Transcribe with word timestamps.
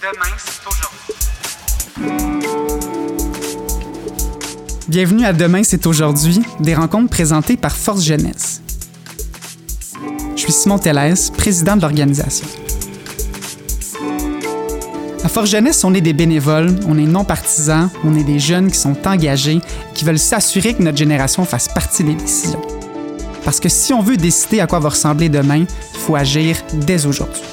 Demain, 0.00 0.34
c'est 0.38 0.62
aujourd'hui. 0.66 1.14
Bienvenue 4.88 5.26
à 5.26 5.34
Demain, 5.34 5.62
c'est 5.62 5.84
aujourd'hui, 5.84 6.40
des 6.58 6.74
rencontres 6.74 7.10
présentées 7.10 7.58
par 7.58 7.76
Force 7.76 8.02
Jeunesse. 8.02 8.62
Je 10.36 10.40
suis 10.40 10.52
Simon 10.52 10.78
Tellès, 10.78 11.28
président 11.28 11.76
de 11.76 11.82
l'organisation. 11.82 12.46
À 15.22 15.28
Force 15.28 15.50
Jeunesse, 15.50 15.84
on 15.84 15.92
est 15.92 16.00
des 16.00 16.14
bénévoles, 16.14 16.74
on 16.88 16.96
est 16.96 17.04
non 17.06 17.24
partisans, 17.24 17.90
on 18.02 18.16
est 18.16 18.24
des 18.24 18.38
jeunes 18.38 18.70
qui 18.70 18.78
sont 18.78 18.96
engagés, 19.06 19.60
qui 19.92 20.06
veulent 20.06 20.18
s'assurer 20.18 20.72
que 20.72 20.82
notre 20.82 20.96
génération 20.96 21.44
fasse 21.44 21.68
partie 21.68 22.04
des 22.04 22.14
décisions. 22.14 22.62
Parce 23.44 23.60
que 23.60 23.68
si 23.68 23.92
on 23.92 24.00
veut 24.00 24.16
décider 24.16 24.60
à 24.60 24.66
quoi 24.66 24.78
va 24.78 24.88
ressembler 24.88 25.28
demain, 25.28 25.58
il 25.58 26.00
faut 26.00 26.16
agir 26.16 26.56
dès 26.72 27.04
aujourd'hui. 27.04 27.49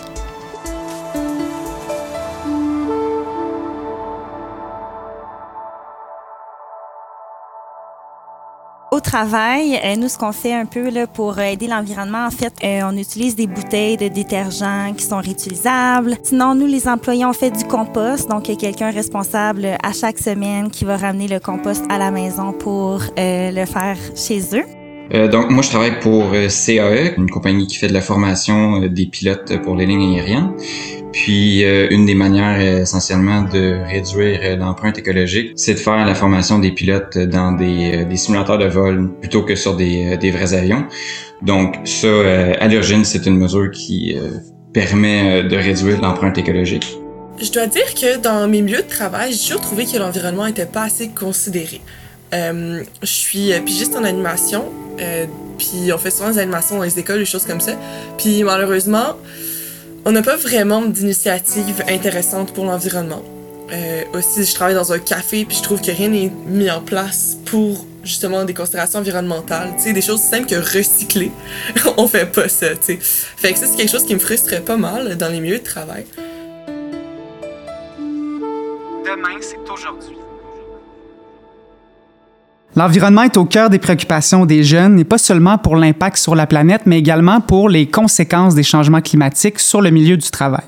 Travail, 9.07 9.79
euh, 9.83 9.95
nous, 9.95 10.09
ce 10.09 10.17
qu'on 10.17 10.33
fait 10.33 10.53
un 10.53 10.65
peu 10.65 10.89
là, 10.89 11.07
pour 11.07 11.39
aider 11.39 11.67
l'environnement, 11.67 12.25
en 12.25 12.29
fait, 12.29 12.53
euh, 12.61 12.81
on 12.83 12.97
utilise 12.97 13.37
des 13.37 13.47
bouteilles 13.47 13.95
de 13.95 14.09
détergent 14.09 14.93
qui 14.97 15.05
sont 15.05 15.19
réutilisables. 15.19 16.17
Sinon, 16.23 16.55
nous, 16.55 16.65
les 16.65 16.89
employés, 16.89 17.25
on 17.25 17.31
fait 17.31 17.51
du 17.51 17.63
compost. 17.63 18.29
Donc, 18.29 18.49
il 18.49 18.55
y 18.55 18.57
a 18.57 18.59
quelqu'un 18.59 18.91
responsable 18.91 19.77
à 19.81 19.93
chaque 19.93 20.19
semaine 20.19 20.69
qui 20.69 20.83
va 20.83 20.97
ramener 20.97 21.29
le 21.29 21.39
compost 21.39 21.85
à 21.89 21.97
la 21.97 22.11
maison 22.11 22.51
pour 22.51 23.01
euh, 23.17 23.51
le 23.51 23.65
faire 23.65 23.97
chez 24.13 24.41
eux. 24.53 24.76
Euh, 25.13 25.27
donc, 25.27 25.49
moi, 25.49 25.61
je 25.63 25.69
travaille 25.69 25.99
pour 25.99 26.33
euh, 26.33 26.47
CAE, 26.49 27.13
une 27.17 27.29
compagnie 27.29 27.67
qui 27.67 27.77
fait 27.77 27.87
de 27.87 27.93
la 27.93 28.01
formation 28.01 28.83
euh, 28.83 28.89
des 28.89 29.05
pilotes 29.05 29.61
pour 29.63 29.75
les 29.75 29.85
lignes 29.85 30.15
aériennes. 30.15 30.51
Puis, 31.13 31.63
une 31.63 32.05
des 32.05 32.13
manières 32.13 32.59
essentiellement 32.61 33.41
de 33.41 33.79
réduire 33.87 34.57
l'empreinte 34.57 34.99
écologique, 34.99 35.53
c'est 35.55 35.73
de 35.73 35.79
faire 35.79 36.05
la 36.05 36.13
formation 36.13 36.59
des 36.59 36.71
pilotes 36.71 37.17
dans 37.17 37.53
des, 37.53 38.05
simulateurs 38.15 38.59
de 38.59 38.67
vol 38.67 39.09
plutôt 39.19 39.41
que 39.41 39.55
sur 39.55 39.75
des, 39.75 40.15
des 40.17 40.29
vrais 40.29 40.53
avions. 40.53 40.85
Donc, 41.41 41.75
ça, 41.85 42.07
à 42.59 42.67
l'origine, 42.67 43.03
c'est 43.03 43.25
une 43.25 43.37
mesure 43.37 43.71
qui 43.71 44.15
permet 44.73 45.43
de 45.43 45.55
réduire 45.55 45.99
l'empreinte 46.01 46.37
écologique. 46.37 46.85
Je 47.41 47.51
dois 47.51 47.65
dire 47.65 47.95
que 47.95 48.17
dans 48.17 48.47
mes 48.47 48.61
milieux 48.61 48.83
de 48.83 48.89
travail, 48.89 49.31
j'ai 49.31 49.39
toujours 49.39 49.61
trouvé 49.61 49.85
que 49.85 49.97
l'environnement 49.97 50.45
n'était 50.45 50.67
pas 50.67 50.83
assez 50.83 51.07
considéré. 51.07 51.81
Euh, 52.33 52.83
je 53.01 53.07
suis 53.07 53.51
pigiste 53.65 53.95
en 53.95 54.03
animation, 54.03 54.65
euh, 54.99 55.25
puis 55.57 55.91
on 55.93 55.97
fait 55.97 56.11
souvent 56.11 56.31
des 56.31 56.39
animations 56.39 56.77
dans 56.77 56.83
les 56.83 56.99
écoles, 56.99 57.19
des 57.19 57.25
choses 57.25 57.45
comme 57.45 57.61
ça. 57.61 57.73
Puis 58.17 58.43
malheureusement, 58.43 59.15
on 60.05 60.11
n'a 60.11 60.21
pas 60.21 60.35
vraiment 60.35 60.81
d'initiative 60.81 61.83
intéressante 61.87 62.53
pour 62.53 62.65
l'environnement. 62.65 63.23
Euh, 63.71 64.03
aussi, 64.13 64.45
je 64.45 64.55
travaille 64.55 64.75
dans 64.75 64.93
un 64.93 64.99
café, 64.99 65.45
puis 65.45 65.57
je 65.57 65.63
trouve 65.63 65.81
que 65.81 65.91
rien 65.91 66.09
n'est 66.09 66.31
mis 66.47 66.69
en 66.71 66.81
place 66.81 67.37
pour 67.45 67.85
justement 68.03 68.45
des 68.45 68.53
considérations 68.53 68.99
environnementales. 68.99 69.73
Tu 69.77 69.83
sais, 69.83 69.93
des 69.93 70.01
choses 70.01 70.21
simples 70.21 70.47
que 70.47 70.55
recycler. 70.55 71.31
on 71.97 72.07
fait 72.07 72.31
pas 72.31 72.47
ça, 72.47 72.75
tu 72.75 72.93
sais. 72.93 72.99
Fait 73.01 73.51
que 73.51 73.59
ça, 73.59 73.67
c'est 73.67 73.75
quelque 73.75 73.91
chose 73.91 74.05
qui 74.05 74.13
me 74.13 74.19
frustre 74.19 74.61
pas 74.63 74.77
mal 74.77 75.17
dans 75.17 75.27
les 75.27 75.41
milieux 75.41 75.59
de 75.59 75.63
travail. 75.63 76.05
Demain, 79.05 79.37
c'est 79.41 79.69
aujourd'hui. 79.69 80.16
L'environnement 82.77 83.23
est 83.23 83.37
au 83.37 83.45
cœur 83.45 83.71
des 83.71 83.79
préoccupations 83.79 84.45
des 84.45 84.63
jeunes, 84.63 84.99
et 84.99 85.03
pas 85.03 85.17
seulement 85.17 85.57
pour 85.57 85.75
l'impact 85.75 86.17
sur 86.17 86.35
la 86.35 86.45
planète, 86.45 86.83
mais 86.85 86.99
également 86.99 87.41
pour 87.41 87.69
les 87.69 87.87
conséquences 87.87 88.53
des 88.53 88.61
changements 88.61 89.01
climatiques 89.01 89.57
sur 89.57 89.81
le 89.81 89.89
milieu 89.89 90.15
du 90.15 90.29
travail. 90.29 90.61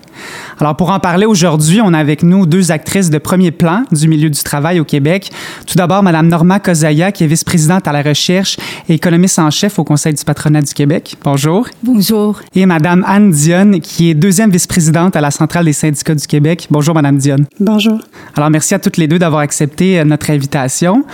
Alors, 0.60 0.76
pour 0.76 0.90
en 0.90 1.00
parler 1.00 1.28
aujourd'hui, 1.28 1.82
on 1.84 1.94
a 1.94 2.00
avec 2.00 2.24
nous 2.24 2.48
deux 2.48 2.72
actrices 2.72 3.12
de 3.12 3.20
premier 3.20 3.52
plan 3.52 3.84
du 3.92 4.08
milieu 4.08 4.32
du 4.32 4.42
travail 4.42 4.80
au 4.80 4.86
Québec. 4.86 5.32
Tout 5.68 5.76
d'abord, 5.76 6.02
Mme 6.02 6.28
Norma 6.28 6.60
Kozaya, 6.60 7.12
qui 7.12 7.26
est 7.26 7.28
vice-présidente 7.28 7.88
à 7.88 7.92
la 7.92 8.02
recherche 8.02 8.58
et 8.90 8.96
économiste 8.96 9.38
en 9.38 9.52
chef 9.52 9.78
au 9.78 9.84
Conseil 9.84 10.16
du 10.16 10.24
patronat 10.24 10.62
du 10.62 10.74
Québec. 10.74 11.16
Bonjour. 11.24 11.68
Bonjour. 11.84 12.42
Et 12.56 12.66
Mme 12.66 13.06
Anne 13.08 13.32
Dionne, 13.32 13.80
qui 13.82 14.10
est 14.10 14.16
deuxième 14.16 14.50
vice-présidente 14.50 15.16
à 15.16 15.22
la 15.22 15.30
Centrale 15.30 15.66
des 15.66 15.74
syndicats 15.74 16.16
du 16.16 16.26
Québec. 16.26 16.68
Bonjour, 16.72 16.96
Mme 16.96 17.18
Dionne. 17.18 17.46
Bonjour. 17.60 18.00
Alors, 18.36 18.50
merci 18.50 18.74
à 18.74 18.80
toutes 18.80 18.98
les 18.98 19.08
deux 19.08 19.20
d'avoir 19.20 19.42
accepté 19.42 20.00
euh, 20.00 20.04
notre 20.04 20.32
invitation. 20.32 21.06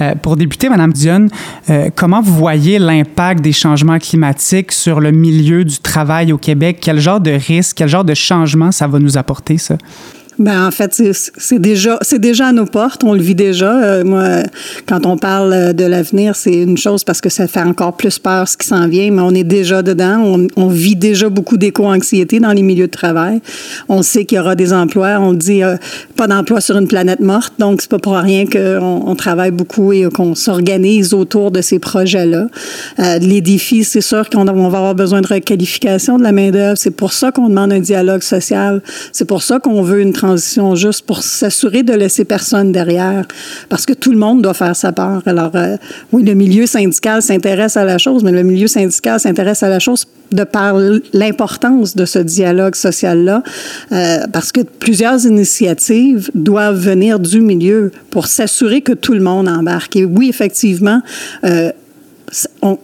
Euh, 0.00 0.14
pour 0.14 0.36
débuter, 0.44 0.68
Mme 0.68 0.92
Dionne, 0.92 1.30
euh, 1.70 1.88
comment 1.94 2.20
vous 2.20 2.34
voyez 2.34 2.78
l'impact 2.78 3.40
des 3.40 3.52
changements 3.52 3.98
climatiques 3.98 4.72
sur 4.72 5.00
le 5.00 5.10
milieu 5.10 5.64
du 5.64 5.78
travail 5.78 6.32
au 6.32 6.38
Québec? 6.38 6.78
Quel 6.80 7.00
genre 7.00 7.20
de 7.20 7.30
risque, 7.30 7.76
quel 7.78 7.88
genre 7.88 8.04
de 8.04 8.14
changement 8.14 8.70
ça 8.70 8.86
va 8.86 8.98
nous 8.98 9.16
apporter, 9.16 9.56
ça? 9.56 9.76
Ben 10.38 10.66
en 10.66 10.70
fait, 10.70 11.00
c'est 11.36 11.58
déjà 11.58 11.98
c'est 12.02 12.18
déjà 12.18 12.48
à 12.48 12.52
nos 12.52 12.66
portes, 12.66 13.04
on 13.04 13.14
le 13.14 13.20
vit 13.20 13.34
déjà. 13.34 13.82
Euh, 13.82 14.04
moi, 14.04 14.42
quand 14.86 15.06
on 15.06 15.16
parle 15.16 15.74
de 15.74 15.84
l'avenir, 15.84 16.34
c'est 16.34 16.54
une 16.54 16.76
chose 16.76 17.04
parce 17.04 17.20
que 17.20 17.28
ça 17.28 17.46
fait 17.46 17.62
encore 17.62 17.96
plus 17.96 18.18
peur 18.18 18.48
ce 18.48 18.56
qui 18.56 18.66
s'en 18.66 18.88
vient, 18.88 19.10
mais 19.10 19.22
on 19.22 19.30
est 19.30 19.44
déjà 19.44 19.82
dedans. 19.82 20.20
On, 20.24 20.46
on 20.56 20.68
vit 20.68 20.96
déjà 20.96 21.28
beaucoup 21.28 21.56
d'éco-anxiété 21.56 22.40
dans 22.40 22.52
les 22.52 22.62
milieux 22.62 22.86
de 22.86 22.92
travail. 22.92 23.40
On 23.88 24.02
sait 24.02 24.24
qu'il 24.24 24.36
y 24.36 24.40
aura 24.40 24.56
des 24.56 24.72
emplois. 24.72 25.18
On 25.20 25.32
dit 25.32 25.62
euh, 25.62 25.76
pas 26.16 26.26
d'emploi 26.26 26.60
sur 26.60 26.76
une 26.76 26.88
planète 26.88 27.20
morte, 27.20 27.54
donc 27.58 27.80
c'est 27.80 27.90
pas 27.90 27.98
pour 27.98 28.14
rien 28.14 28.44
qu'on 28.46 29.02
on 29.06 29.14
travaille 29.14 29.52
beaucoup 29.52 29.92
et 29.92 30.08
qu'on 30.12 30.34
s'organise 30.34 31.14
autour 31.14 31.50
de 31.50 31.60
ces 31.60 31.78
projets-là. 31.78 32.46
Euh, 32.98 33.18
les 33.18 33.40
défis, 33.40 33.84
c'est 33.84 34.00
sûr 34.00 34.28
qu'on 34.28 34.44
va 34.44 34.78
avoir 34.78 34.94
besoin 34.94 35.20
de 35.20 35.26
requalification 35.26 36.18
de 36.18 36.22
la 36.22 36.32
main 36.32 36.50
d'œuvre. 36.50 36.76
C'est 36.76 36.90
pour 36.90 37.12
ça 37.12 37.30
qu'on 37.30 37.48
demande 37.48 37.72
un 37.72 37.80
dialogue 37.80 38.22
social. 38.22 38.82
C'est 39.12 39.24
pour 39.24 39.42
ça 39.42 39.58
qu'on 39.60 39.82
veut 39.82 40.00
une 40.00 40.12
juste 40.74 41.06
pour 41.06 41.22
s'assurer 41.22 41.82
de 41.82 41.92
laisser 41.92 42.24
personne 42.24 42.72
derrière, 42.72 43.26
parce 43.68 43.86
que 43.86 43.92
tout 43.92 44.12
le 44.12 44.18
monde 44.18 44.42
doit 44.42 44.54
faire 44.54 44.76
sa 44.76 44.92
part. 44.92 45.22
Alors, 45.26 45.52
euh, 45.54 45.76
oui, 46.12 46.22
le 46.22 46.34
milieu 46.34 46.66
syndical 46.66 47.22
s'intéresse 47.22 47.76
à 47.76 47.84
la 47.84 47.98
chose, 47.98 48.22
mais 48.24 48.32
le 48.32 48.42
milieu 48.42 48.66
syndical 48.66 49.20
s'intéresse 49.20 49.62
à 49.62 49.68
la 49.68 49.78
chose 49.78 50.06
de 50.32 50.44
par 50.44 50.74
l'importance 51.12 51.94
de 51.94 52.04
ce 52.04 52.18
dialogue 52.18 52.74
social-là, 52.74 53.42
euh, 53.92 54.18
parce 54.32 54.52
que 54.52 54.60
plusieurs 54.62 55.24
initiatives 55.26 56.30
doivent 56.34 56.78
venir 56.78 57.20
du 57.20 57.40
milieu 57.40 57.92
pour 58.10 58.26
s'assurer 58.26 58.80
que 58.80 58.92
tout 58.92 59.14
le 59.14 59.20
monde 59.20 59.48
embarque. 59.48 59.96
Et 59.96 60.04
oui, 60.04 60.28
effectivement, 60.28 61.00
euh, 61.44 61.70
on, 62.62 62.78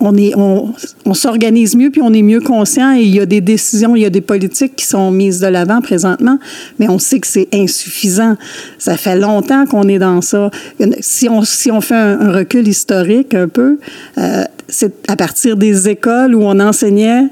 on, 1.06 1.14
s'organise 1.14 1.74
mieux 1.74 1.90
puis 1.90 2.02
on 2.02 2.12
est 2.12 2.22
mieux 2.22 2.40
conscient 2.40 2.94
et 2.94 3.02
il 3.02 3.14
y 3.14 3.20
a 3.20 3.26
des 3.26 3.40
décisions, 3.40 3.96
il 3.96 4.02
y 4.02 4.06
a 4.06 4.10
des 4.10 4.20
politiques 4.20 4.76
qui 4.76 4.86
sont 4.86 5.10
mises 5.10 5.40
de 5.40 5.46
l'avant 5.46 5.80
présentement, 5.80 6.38
mais 6.78 6.88
on 6.88 6.98
sait 6.98 7.20
que 7.20 7.26
c'est 7.26 7.48
insuffisant. 7.52 8.36
Ça 8.78 8.96
fait 8.96 9.16
longtemps 9.16 9.66
qu'on 9.66 9.88
est 9.88 9.98
dans 9.98 10.20
ça. 10.20 10.50
Si 11.00 11.28
on, 11.28 11.42
si 11.42 11.70
on 11.70 11.80
fait 11.80 11.94
un, 11.94 12.32
recul 12.32 12.68
historique 12.68 13.34
un 13.34 13.48
peu, 13.48 13.78
euh, 14.18 14.44
c'est 14.68 15.10
à 15.10 15.16
partir 15.16 15.56
des 15.56 15.88
écoles 15.88 16.34
où 16.34 16.42
on 16.42 16.60
enseignait 16.60 17.24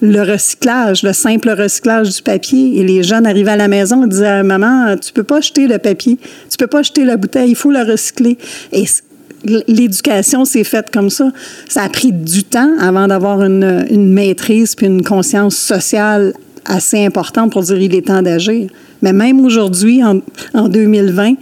le 0.00 0.22
recyclage, 0.22 1.02
le 1.02 1.12
simple 1.12 1.50
recyclage 1.50 2.14
du 2.14 2.22
papier. 2.22 2.78
Et 2.78 2.84
les 2.84 3.02
jeunes 3.02 3.26
arrivaient 3.26 3.52
à 3.52 3.56
la 3.56 3.68
maison 3.68 4.04
et 4.04 4.08
disaient 4.08 4.42
Maman, 4.42 4.96
tu 4.98 5.12
peux 5.12 5.24
pas 5.24 5.40
jeter 5.40 5.66
le 5.66 5.78
papier, 5.78 6.18
tu 6.50 6.56
peux 6.58 6.66
pas 6.66 6.82
jeter 6.82 7.04
la 7.04 7.16
bouteille, 7.16 7.50
il 7.50 7.56
faut 7.56 7.70
le 7.70 7.82
recycler. 7.82 8.38
L'éducation 9.44 10.44
s'est 10.44 10.64
faite 10.64 10.90
comme 10.92 11.10
ça. 11.10 11.30
Ça 11.68 11.82
a 11.82 11.88
pris 11.88 12.12
du 12.12 12.44
temps 12.44 12.70
avant 12.80 13.06
d'avoir 13.06 13.42
une, 13.42 14.12
maîtrise 14.12 14.74
puis 14.74 14.86
une 14.86 15.04
conscience 15.04 15.56
sociale 15.56 16.32
assez 16.64 17.04
importante 17.04 17.52
pour 17.52 17.62
dire 17.62 17.78
il 17.78 17.94
est 17.94 18.06
temps 18.06 18.22
d'agir. 18.22 18.68
Mais 19.02 19.12
même 19.12 19.44
aujourd'hui, 19.44 20.02
en, 20.02 20.20
en 20.54 20.68
2020, 20.68 21.34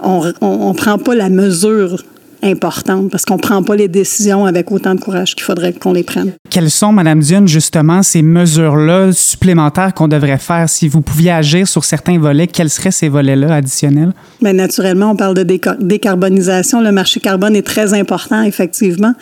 on 0.00 0.22
ne 0.22 0.74
prend 0.74 0.98
pas 0.98 1.14
la 1.14 1.28
mesure 1.28 2.02
importante 2.44 3.10
parce 3.10 3.24
qu'on 3.24 3.36
ne 3.36 3.40
prend 3.40 3.62
pas 3.62 3.74
les 3.74 3.88
décisions 3.88 4.46
avec 4.46 4.70
autant 4.70 4.94
de 4.94 5.00
courage 5.00 5.34
qu'il 5.34 5.44
faudrait 5.44 5.72
qu'on 5.72 5.92
les 5.92 6.02
prenne. 6.02 6.32
Quelles 6.50 6.70
sont, 6.70 6.92
Madame 6.92 7.20
Dionne, 7.20 7.48
justement, 7.48 8.02
ces 8.02 8.22
mesures-là 8.22 9.12
supplémentaires 9.12 9.94
qu'on 9.94 10.08
devrait 10.08 10.38
faire? 10.38 10.68
Si 10.68 10.88
vous 10.88 11.00
pouviez 11.00 11.32
agir 11.32 11.66
sur 11.66 11.84
certains 11.84 12.18
volets, 12.18 12.46
quels 12.46 12.70
seraient 12.70 12.90
ces 12.90 13.08
volets-là 13.08 13.54
additionnels? 13.54 14.12
Bien, 14.40 14.52
naturellement, 14.52 15.10
on 15.10 15.16
parle 15.16 15.34
de 15.34 15.58
décarbonisation. 15.80 16.80
Le 16.80 16.92
marché 16.92 17.20
carbone 17.20 17.56
est 17.56 17.66
très 17.66 17.94
important, 17.94 18.42
effectivement 18.42 19.14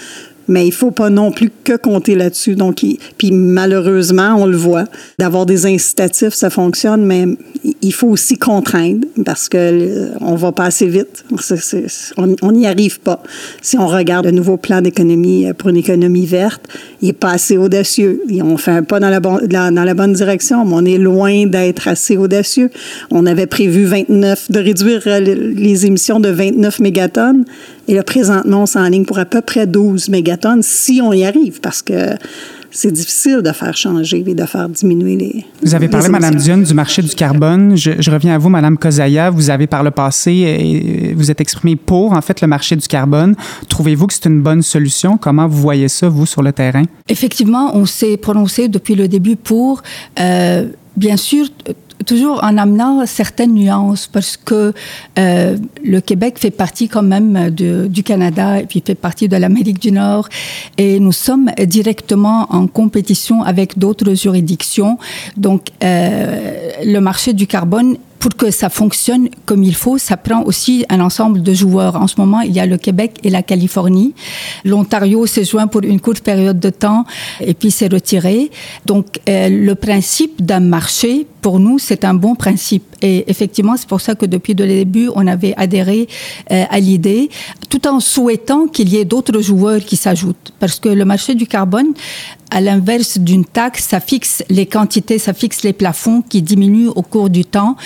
mais 0.49 0.67
il 0.67 0.73
faut 0.73 0.91
pas 0.91 1.11
non 1.11 1.31
plus 1.33 1.51
que 1.65 1.77
compter 1.77 2.15
là-dessus. 2.15 2.55
Donc, 2.55 2.83
il, 2.83 2.99
puis 3.19 3.33
malheureusement, 3.33 4.37
on 4.39 4.47
le 4.47 4.57
voit, 4.57 4.85
d'avoir 5.19 5.47
des 5.47 5.67
incitatifs, 5.67 6.35
ça 6.35 6.51
fonctionne, 6.51 7.05
mais 7.05 7.27
il 7.81 7.93
faut 7.93 8.09
aussi 8.09 8.39
contraindre 8.39 9.07
parce 9.25 9.49
que 9.49 9.59
euh, 9.59 10.09
on 10.21 10.35
va 10.35 10.53
pas 10.53 10.65
assez 10.65 10.87
vite. 10.87 11.25
On 12.17 12.53
n'y 12.53 12.67
arrive 12.67 13.01
pas. 13.01 13.23
Si 13.61 13.79
on 13.79 13.87
regarde 13.87 14.27
le 14.27 14.33
nouveau 14.33 14.57
plan 14.57 14.81
d'économie 14.81 15.47
euh, 15.47 15.53
pour 15.53 15.69
une 15.69 15.77
économie 15.77 16.27
verte, 16.27 16.63
il 17.01 17.11
est 17.11 17.13
pas 17.13 17.31
assez 17.31 17.57
audacieux. 17.57 18.23
On 18.43 18.57
fait 18.57 18.71
un 18.71 18.83
pas 18.83 19.01
dans 19.01 19.11
la, 19.11 19.21
dans 19.21 19.85
la 19.85 19.95
bonne 19.95 20.13
direction, 20.13 20.65
mais 20.65 20.75
on 20.75 20.85
est 20.85 20.99
loin 20.99 21.47
d'être 21.47 21.89
assez 21.89 22.17
audacieux. 22.17 22.71
On 23.11 23.27
avait 23.27 23.47
prévu 23.47 23.85
29, 23.85 24.51
de 24.51 24.59
réduire 24.59 25.03
euh, 25.07 25.21
les 25.21 25.87
émissions 25.87 26.21
de 26.21 26.29
29 26.29 26.81
mégatonnes. 26.81 27.45
Et 27.89 27.95
là, 27.95 28.03
présentement, 28.03 28.63
on 28.63 28.67
s'enligne 28.67 29.05
pour 29.05 29.19
à 29.19 29.25
peu 29.25 29.41
près 29.41 29.67
12 29.67 30.09
mégatonnes 30.09 30.63
si 30.63 31.01
on 31.03 31.13
y 31.13 31.25
arrive, 31.25 31.61
parce 31.61 31.83
que 31.83 32.17
c'est 32.73 32.91
difficile 32.91 33.43
de 33.43 33.53
faire 33.53 33.77
changer 33.77 34.25
et 34.27 34.35
de 34.35 34.47
faire 34.47 34.69
diminuer 34.69 35.17
les. 35.17 35.45
Vous 35.63 35.75
avez 35.75 35.89
parlé, 35.89 36.09
Madame 36.09 36.37
Dionne, 36.37 36.65
du 36.65 36.73
marché 36.73 37.03
du 37.03 37.15
carbone. 37.15 37.77
Je, 37.77 37.93
je, 37.99 38.11
reviens 38.11 38.35
à 38.35 38.39
vous, 38.39 38.49
Madame 38.49 38.79
Kozaya. 38.79 39.31
Vous 39.31 39.51
avez 39.51 39.67
par 39.67 39.83
le 39.83 39.91
passé, 39.91 40.33
et 40.33 41.15
vous 41.15 41.31
êtes 41.31 41.41
exprimé 41.41 41.77
pour, 41.77 42.13
en 42.13 42.23
fait, 42.23 42.41
le 42.41 42.49
marché 42.49 42.75
du 42.75 42.89
carbone. 42.89 43.35
Trouvez-vous 43.69 44.07
que 44.07 44.15
c'est 44.15 44.27
une 44.27 44.41
bonne 44.41 44.63
solution? 44.63 45.19
Comment 45.19 45.47
vous 45.47 45.61
voyez 45.61 45.89
ça, 45.89 46.09
vous, 46.09 46.25
sur 46.25 46.43
le 46.43 46.53
terrain? 46.53 46.85
Effectivement, 47.09 47.77
on 47.77 47.85
s'est 47.85 48.17
prononcé 48.17 48.69
depuis 48.69 48.95
le 48.95 49.07
début 49.07 49.37
pour. 49.37 49.83
Euh, 50.19 50.69
bien 50.97 51.17
sûr, 51.17 51.47
toujours 52.07 52.43
en 52.43 52.57
amenant 52.57 53.05
certaines 53.07 53.55
nuances 53.55 54.07
parce 54.07 54.37
que 54.37 54.73
euh, 55.19 55.57
le 55.85 56.01
Québec 56.01 56.39
fait 56.39 56.51
partie 56.51 56.89
quand 56.89 57.03
même 57.03 57.51
du 57.51 58.03
Canada 58.03 58.61
et 58.61 58.67
puis 58.67 58.83
fait 58.85 58.95
partie 58.95 59.29
de 59.29 59.37
l'Amérique 59.37 59.81
du 59.81 59.93
Nord 59.93 60.29
et 60.79 61.01
nous 61.01 61.13
sommes 61.13 61.51
directement 61.67 62.47
en 62.51 62.67
compétition 62.67 63.43
avec 63.43 63.79
d'autres 63.79 64.15
juridictions. 64.15 64.99
Donc 65.37 65.69
euh, 65.83 66.71
le 66.85 66.99
marché 67.01 67.33
du 67.33 67.47
carbone 67.47 67.97
pour 68.23 68.37
que 68.37 68.53
ça 68.53 68.69
fonctionne 68.69 69.29
comme 69.47 69.65
il 69.65 69.75
faut, 69.75 69.99
ça 69.99 70.17
prend 70.17 70.45
aussi 70.45 70.85
un 70.89 71.01
ensemble 71.01 71.43
de 71.43 71.53
joueurs. 71.53 71.97
En 71.97 72.07
ce 72.07 72.15
moment, 72.19 72.41
il 72.43 72.53
y 72.53 72.61
a 72.61 72.67
le 72.67 72.77
Québec 72.77 73.19
et 73.25 73.31
la 73.31 73.43
Californie. 73.43 74.15
L'Ontario 74.65 75.27
s'est 75.27 75.45
joint 75.45 75.67
pour 75.67 75.83
une 75.83 76.01
courte 76.01 76.21
période 76.21 76.61
de 76.61 76.71
temps 76.71 77.05
et 77.41 77.53
puis 77.53 77.73
s'est 77.73 77.89
retiré. 77.89 78.53
Donc, 78.87 79.19
euh, 79.29 79.49
le 79.49 79.75
principe 79.75 80.41
d'un 80.41 80.61
marché, 80.61 81.27
pour 81.41 81.59
nous, 81.59 81.81
c'est 81.81 82.05
un 82.05 82.15
bon 82.15 82.37
principe. 82.37 82.85
Et 83.03 83.25
effectivement, 83.29 83.77
c'est 83.77 83.89
pour 83.89 84.01
ça 84.01 84.15
que 84.15 84.27
depuis 84.27 84.55
le 84.55 84.69
début, 84.69 85.11
on 85.17 85.27
avait 85.27 85.55
adhéré 85.57 86.07
euh, 86.53 86.63
à 86.71 86.79
l'idée, 86.79 87.29
tout 87.69 87.89
en 87.89 87.99
souhaitant 87.99 88.69
qu'il 88.69 88.89
y 88.89 88.99
ait 88.99 89.05
d'autres 89.05 89.41
joueurs 89.41 89.81
qui 89.81 89.97
s'ajoutent. 89.97 90.53
Parce 90.61 90.79
que 90.79 90.89
le 90.89 91.05
marché 91.05 91.35
du 91.35 91.49
carbone, 91.49 91.95
à 92.53 92.61
l'inverse 92.61 93.19
d'une 93.19 93.47
taxe, 93.47 93.89
ça 93.89 93.99
fixe 93.99 94.45
les 94.51 94.67
quantités, 94.67 95.19
ça 95.19 95.33
fixe 95.33 95.63
les 95.63 95.73
plafonds 95.73 96.23
qui 96.23 96.43
diminuent 96.43 96.91
au 96.95 97.01
cours 97.01 97.31
du 97.31 97.47
temps. 97.47 97.77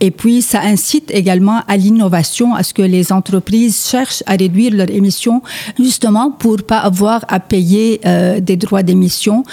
Et 0.00 0.10
puis, 0.10 0.42
ça 0.42 0.60
incite 0.60 1.10
également 1.10 1.60
à 1.68 1.76
l'innovation, 1.76 2.54
à 2.54 2.62
ce 2.62 2.74
que 2.74 2.82
les 2.82 3.12
entreprises 3.12 3.86
cherchent 3.88 4.22
à 4.26 4.36
réduire 4.36 4.72
leurs 4.72 4.90
émissions, 4.90 5.42
justement 5.78 6.30
pour 6.30 6.62
pas 6.62 6.78
avoir 6.78 7.24
à 7.28 7.40
payer 7.40 8.00
euh, 8.06 8.40
des 8.40 8.56
droits 8.56 8.82
d'émission. 8.82 9.44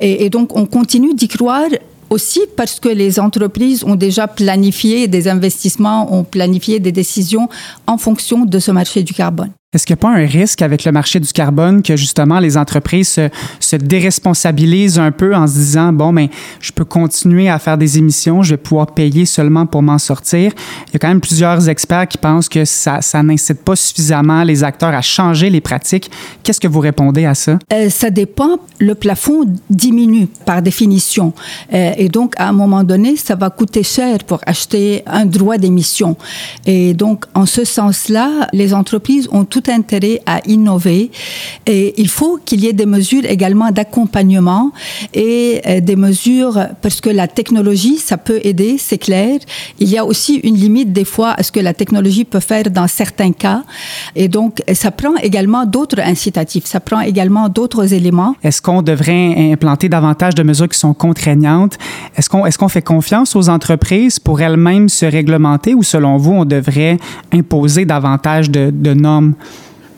Et, 0.00 0.24
et 0.24 0.30
donc, 0.30 0.56
on 0.56 0.66
continue 0.66 1.14
d'y 1.14 1.28
croire 1.28 1.68
aussi 2.10 2.40
parce 2.56 2.78
que 2.80 2.88
les 2.88 3.18
entreprises 3.18 3.84
ont 3.84 3.96
déjà 3.96 4.28
planifié 4.28 5.08
des 5.08 5.28
investissements, 5.28 6.14
ont 6.14 6.24
planifié 6.24 6.78
des 6.80 6.92
décisions 6.92 7.48
en 7.86 7.98
fonction 7.98 8.44
de 8.44 8.58
ce 8.58 8.70
marché 8.70 9.02
du 9.02 9.12
carbone. 9.12 9.50
Est-ce 9.76 9.84
qu'il 9.84 9.92
n'y 9.92 10.00
a 10.00 10.04
pas 10.08 10.16
un 10.16 10.24
risque 10.24 10.62
avec 10.62 10.86
le 10.86 10.92
marché 10.92 11.20
du 11.20 11.30
carbone 11.34 11.82
que 11.82 11.96
justement 11.96 12.38
les 12.38 12.56
entreprises 12.56 13.10
se, 13.10 13.28
se, 13.60 13.76
déresponsabilisent 13.76 14.98
un 14.98 15.12
peu 15.12 15.34
en 15.34 15.46
se 15.46 15.52
disant 15.52 15.92
bon 15.92 16.12
mais 16.12 16.28
ben, 16.28 16.34
je 16.60 16.72
peux 16.72 16.86
continuer 16.86 17.50
à 17.50 17.58
faire 17.58 17.76
des 17.76 17.98
émissions, 17.98 18.42
je 18.42 18.52
vais 18.52 18.56
pouvoir 18.56 18.86
payer 18.86 19.26
seulement 19.26 19.66
pour 19.66 19.82
m'en 19.82 19.98
sortir? 19.98 20.52
Il 20.86 20.94
y 20.94 20.96
a 20.96 20.98
quand 20.98 21.08
même 21.08 21.20
plusieurs 21.20 21.68
experts 21.68 22.08
qui 22.08 22.16
pensent 22.16 22.48
que 22.48 22.64
ça, 22.64 23.02
ça 23.02 23.22
n'incite 23.22 23.62
pas 23.62 23.76
suffisamment 23.76 24.44
les 24.44 24.64
acteurs 24.64 24.94
à 24.94 25.02
changer 25.02 25.50
les 25.50 25.60
pratiques. 25.60 26.10
Qu'est-ce 26.42 26.60
que 26.60 26.68
vous 26.68 26.80
répondez 26.80 27.26
à 27.26 27.34
ça? 27.34 27.58
Euh, 27.70 27.90
Ça 27.90 28.08
dépend. 28.08 28.58
Le 28.78 28.94
plafond 28.94 29.44
diminue 29.68 30.26
par 30.46 30.62
définition 30.62 31.34
euh, 31.74 31.92
et 31.98 32.08
donc 32.08 32.32
à 32.38 32.48
un 32.48 32.52
moment 32.52 32.82
donné 32.82 33.16
ça 33.16 33.34
va 33.34 33.50
coûter 33.50 33.82
cher 33.82 34.24
pour 34.24 34.40
acheter 34.46 35.02
un 35.06 35.26
droit 35.26 35.58
d'émission. 35.58 36.16
Et 36.64 36.94
donc 36.94 37.26
en 37.34 37.44
ce 37.44 37.64
sens-là, 37.64 38.48
les 38.54 38.72
entreprises 38.72 39.28
ont 39.32 39.44
tout 39.44 39.65
intérêt 39.68 40.20
à 40.26 40.40
innover. 40.46 41.10
Et 41.66 41.94
il 42.00 42.08
faut 42.08 42.38
qu'il 42.44 42.60
y 42.60 42.68
ait 42.68 42.72
des 42.72 42.86
mesures 42.86 43.24
également 43.24 43.70
d'accompagnement 43.70 44.72
et 45.14 45.60
euh, 45.66 45.80
des 45.80 45.96
mesures 45.96 46.58
parce 46.82 47.00
que 47.00 47.10
la 47.10 47.28
technologie 47.28 47.98
ça 47.98 48.16
peut 48.16 48.40
aider 48.44 48.76
c'est 48.78 48.98
clair. 48.98 49.38
Il 49.78 49.88
y 49.88 49.98
a 49.98 50.04
aussi 50.04 50.36
une 50.36 50.56
limite 50.56 50.92
des 50.92 51.04
fois 51.04 51.32
à 51.32 51.42
ce 51.42 51.52
que 51.52 51.60
la 51.60 51.74
technologie 51.74 52.24
peut 52.24 52.40
faire 52.40 52.70
dans 52.70 52.88
certains 52.88 53.32
cas. 53.32 53.62
Et 54.14 54.28
donc 54.28 54.62
ça 54.72 54.90
prend 54.90 55.14
également 55.16 55.64
d'autres 55.66 56.00
incitatifs 56.00 56.46
ça 56.64 56.80
prend 56.80 57.00
également 57.00 57.48
d'autres 57.48 57.92
éléments. 57.92 58.34
Est-ce 58.42 58.62
qu'on 58.62 58.82
devrait 58.82 59.52
implanter 59.52 59.88
davantage 59.88 60.34
de 60.34 60.42
mesures 60.42 60.68
qui 60.68 60.78
sont 60.78 60.94
contraignantes? 60.94 61.78
Est-ce 62.16 62.30
qu'on 62.30 62.46
est-ce 62.46 62.58
qu'on 62.58 62.68
fait 62.68 62.82
confiance 62.82 63.36
aux 63.36 63.48
entreprises 63.48 64.18
pour 64.18 64.40
elles-mêmes 64.40 64.88
se 64.88 65.06
réglementer 65.06 65.74
ou 65.74 65.82
selon 65.82 66.16
vous 66.16 66.32
on 66.32 66.44
devrait 66.44 66.98
imposer 67.32 67.84
davantage 67.84 68.50
de 68.50 68.94
normes? 68.94 69.34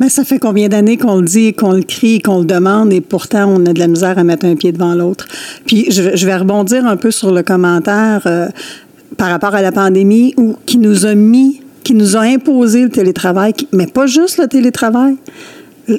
Mais 0.01 0.09
ça 0.09 0.25
fait 0.25 0.39
combien 0.39 0.69
d'années 0.69 0.97
qu'on 0.97 1.17
le 1.17 1.25
dit, 1.25 1.53
qu'on 1.53 1.73
le 1.73 1.83
crie, 1.83 2.21
qu'on 2.21 2.39
le 2.39 2.45
demande, 2.45 2.93
et 2.93 3.01
pourtant 3.01 3.47
on 3.49 3.67
a 3.67 3.73
de 3.73 3.79
la 3.79 3.89
misère 3.89 4.19
à 4.19 4.25
mettre 4.25 4.47
un 4.47 4.55
pied 4.55 4.73
devant 4.73 4.95
l'autre? 4.95 5.27
Puis 5.67 5.91
je, 5.91 6.27
vais 6.27 6.37
rebondir 6.37 6.87
un 6.87 6.97
peu 6.97 7.11
sur 7.11 7.33
le 7.33 7.43
commentaire 7.43 8.23
euh, 8.27 8.49
par 9.17 9.29
rapport 9.29 9.55
à 9.55 9.63
la 9.63 9.73
pandémie 9.73 10.35
où 10.37 10.57
qui 10.67 10.79
nous 10.79 11.07
a 11.07 11.15
mis, 11.15 11.61
qui 11.85 11.95
nous 11.95 12.17
a 12.17 12.21
imposé 12.21 12.83
le 12.83 12.91
télétravail, 12.91 13.55
mais 13.73 13.87
pas 13.87 14.07
juste 14.07 14.39
le 14.39 14.47
télétravail. 14.47 15.17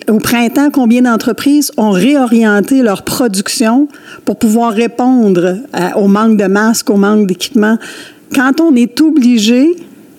Au 0.08 0.20
printemps, 0.20 0.70
combien 0.72 1.02
d'entreprises 1.02 1.72
ont 1.78 1.90
réorienté 1.90 2.84
leur 2.84 3.02
production 3.02 3.88
pour 4.24 4.38
pouvoir 4.38 4.72
répondre 4.72 5.58
au 5.96 6.08
manque 6.08 6.38
de 6.38 6.46
masques, 6.46 6.92
au 6.92 6.98
manque 6.98 7.26
d'équipements? 7.26 7.80
Quand 8.36 8.62
on 8.62 8.76
est 8.76 9.02
obligé 9.02 9.68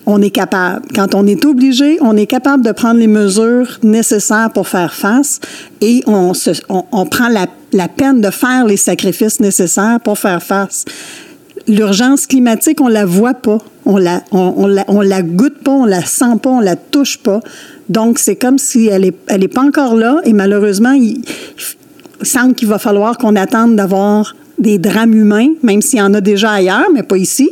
on 0.05 0.21
est 0.21 0.31
capable. 0.31 0.85
Quand 0.95 1.15
on 1.15 1.25
est 1.27 1.45
obligé, 1.45 1.97
on 2.01 2.17
est 2.17 2.25
capable 2.25 2.65
de 2.65 2.71
prendre 2.71 2.99
les 2.99 3.07
mesures 3.07 3.79
nécessaires 3.83 4.49
pour 4.53 4.67
faire 4.67 4.93
face 4.93 5.39
et 5.79 6.03
on, 6.07 6.33
prend 7.05 7.29
la, 7.29 7.87
peine 7.87 8.21
de 8.21 8.29
faire 8.29 8.65
les 8.65 8.77
sacrifices 8.77 9.39
nécessaires 9.39 9.99
pour 10.03 10.17
faire 10.17 10.41
face. 10.41 10.85
L'urgence 11.67 12.25
climatique, 12.25 12.81
on 12.81 12.87
la 12.87 13.05
voit 13.05 13.35
pas, 13.35 13.59
on 13.85 13.97
la, 13.97 14.23
on, 14.31 14.65
la, 14.65 14.83
on 14.87 15.01
la 15.01 15.21
goûte 15.21 15.59
pas, 15.63 15.71
on 15.71 15.85
la 15.85 16.03
sent 16.03 16.37
pas, 16.41 16.49
on 16.49 16.59
la 16.59 16.75
touche 16.75 17.19
pas. 17.19 17.39
Donc 17.89 18.17
c'est 18.17 18.35
comme 18.35 18.57
si 18.57 18.87
elle 18.87 19.05
est, 19.05 19.15
elle 19.27 19.43
est 19.43 19.47
pas 19.47 19.61
encore 19.61 19.95
là 19.95 20.21
et 20.23 20.33
malheureusement, 20.33 20.93
il 20.93 21.21
semble 22.23 22.55
qu'il 22.55 22.67
va 22.67 22.79
falloir 22.79 23.17
qu'on 23.17 23.35
attende 23.35 23.75
d'avoir 23.75 24.35
des 24.57 24.77
drames 24.77 25.13
humains, 25.13 25.49
même 25.63 25.81
s'il 25.81 25.99
y 25.99 26.01
en 26.01 26.13
a 26.13 26.21
déjà 26.21 26.51
ailleurs, 26.51 26.87
mais 26.93 27.03
pas 27.03 27.17
ici 27.17 27.51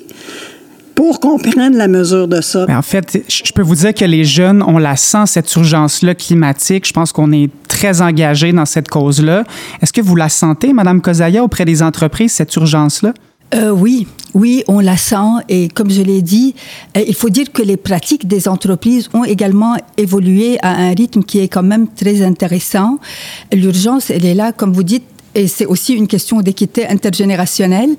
pour 1.00 1.22
qu'on 1.22 1.38
prenne 1.38 1.78
la 1.78 1.88
mesure 1.88 2.28
de 2.28 2.42
ça. 2.42 2.66
Mais 2.68 2.76
en 2.76 2.82
fait, 2.82 3.24
je 3.30 3.54
peux 3.54 3.62
vous 3.62 3.76
dire 3.76 3.94
que 3.94 4.04
les 4.04 4.26
jeunes, 4.26 4.62
on 4.62 4.78
la 4.78 4.98
sent, 4.98 5.28
cette 5.28 5.56
urgence-là 5.56 6.14
climatique. 6.14 6.86
Je 6.86 6.92
pense 6.92 7.14
qu'on 7.14 7.32
est 7.32 7.50
très 7.70 8.02
engagé 8.02 8.52
dans 8.52 8.66
cette 8.66 8.90
cause-là. 8.90 9.46
Est-ce 9.82 9.94
que 9.94 10.02
vous 10.02 10.18
la 10.18 10.28
sentez, 10.28 10.74
Madame 10.74 11.00
Kozaya, 11.00 11.42
auprès 11.42 11.64
des 11.64 11.82
entreprises, 11.82 12.34
cette 12.34 12.54
urgence-là? 12.54 13.14
Euh, 13.56 13.70
oui, 13.70 14.08
oui, 14.34 14.66
on 14.68 14.82
la 14.82 14.98
sent 14.98 15.40
et 15.48 15.70
comme 15.70 15.90
je 15.90 16.02
l'ai 16.02 16.22
dit, 16.22 16.54
euh, 16.98 17.04
il 17.08 17.16
faut 17.16 17.30
dire 17.30 17.50
que 17.54 17.62
les 17.62 17.78
pratiques 17.78 18.28
des 18.28 18.50
entreprises 18.50 19.08
ont 19.14 19.24
également 19.24 19.78
évolué 19.96 20.58
à 20.62 20.72
un 20.72 20.94
rythme 20.94 21.24
qui 21.24 21.40
est 21.40 21.48
quand 21.48 21.64
même 21.64 21.88
très 21.88 22.24
intéressant. 22.24 23.00
L'urgence, 23.54 24.10
elle 24.10 24.26
est 24.26 24.36
là, 24.36 24.52
comme 24.52 24.74
vous 24.74 24.84
dites, 24.84 25.06
et 25.36 25.48
c'est 25.48 25.66
aussi 25.66 25.94
une 25.94 26.08
question 26.08 26.42
d'équité 26.42 26.88
intergénérationnelle. 26.88 27.96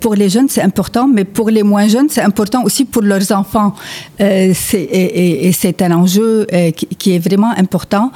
Pour 0.00 0.14
les 0.14 0.28
jeunes, 0.28 0.48
c'est 0.48 0.62
important, 0.62 1.08
mais 1.08 1.24
pour 1.24 1.50
les 1.50 1.64
moins 1.64 1.88
jeunes, 1.88 2.08
c'est 2.08 2.22
important 2.22 2.62
aussi 2.62 2.84
pour 2.84 3.02
leurs 3.02 3.32
enfants. 3.32 3.74
Euh, 4.20 4.54
et, 4.72 5.48
et, 5.48 5.52
c'est 5.52 5.82
un 5.82 5.92
enjeu 5.92 6.46
euh, 6.52 6.70
qui, 6.70 7.14
est 7.14 7.18
vraiment 7.18 7.50
important. 7.56 8.12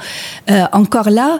Euh, 0.49 0.63
encore 0.71 1.09
là, 1.09 1.39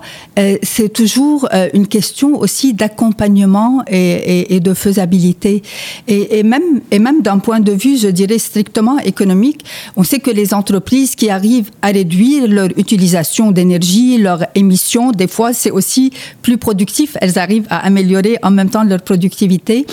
c'est 0.63 0.92
toujours 0.92 1.48
une 1.74 1.88
question 1.88 2.39
aussi 2.39 2.74
d'accompagnement 2.74 3.84
et, 3.88 4.56
et, 4.56 4.60
de 4.60 4.74
faisabilité. 4.74 5.62
Et, 6.08 6.44
même, 6.44 6.82
et 6.92 7.00
même 7.00 7.22
d'un 7.22 7.39
point 7.39 7.60
de 7.60 7.72
vue, 7.72 7.98
je 7.98 8.08
dirais, 8.08 8.39
strictement 8.39 9.00
économique, 9.00 9.65
on 9.96 10.03
sait 10.03 10.20
que 10.20 10.32
les 10.32 10.53
entreprises 10.53 11.15
qui 11.15 11.30
arrivent 11.30 11.72
à 11.82 11.88
réduire 11.88 12.48
leur 12.48 12.70
utilisation 12.77 13.51
d'énergie, 13.51 14.18
leur 14.18 14.46
émission, 14.56 15.12
des 15.12 15.27
fois, 15.27 15.53
c'est 15.53 15.72
aussi 15.72 16.12
plus 16.42 16.58
productif 16.58 17.12
elles 17.22 17.38
arrivent 17.39 17.67
à 17.70 17.86
améliorer 17.86 18.38
en 18.43 18.51
même 18.51 18.70
temps 18.70 18.84
leur 18.84 19.01
productivité. 19.01 19.86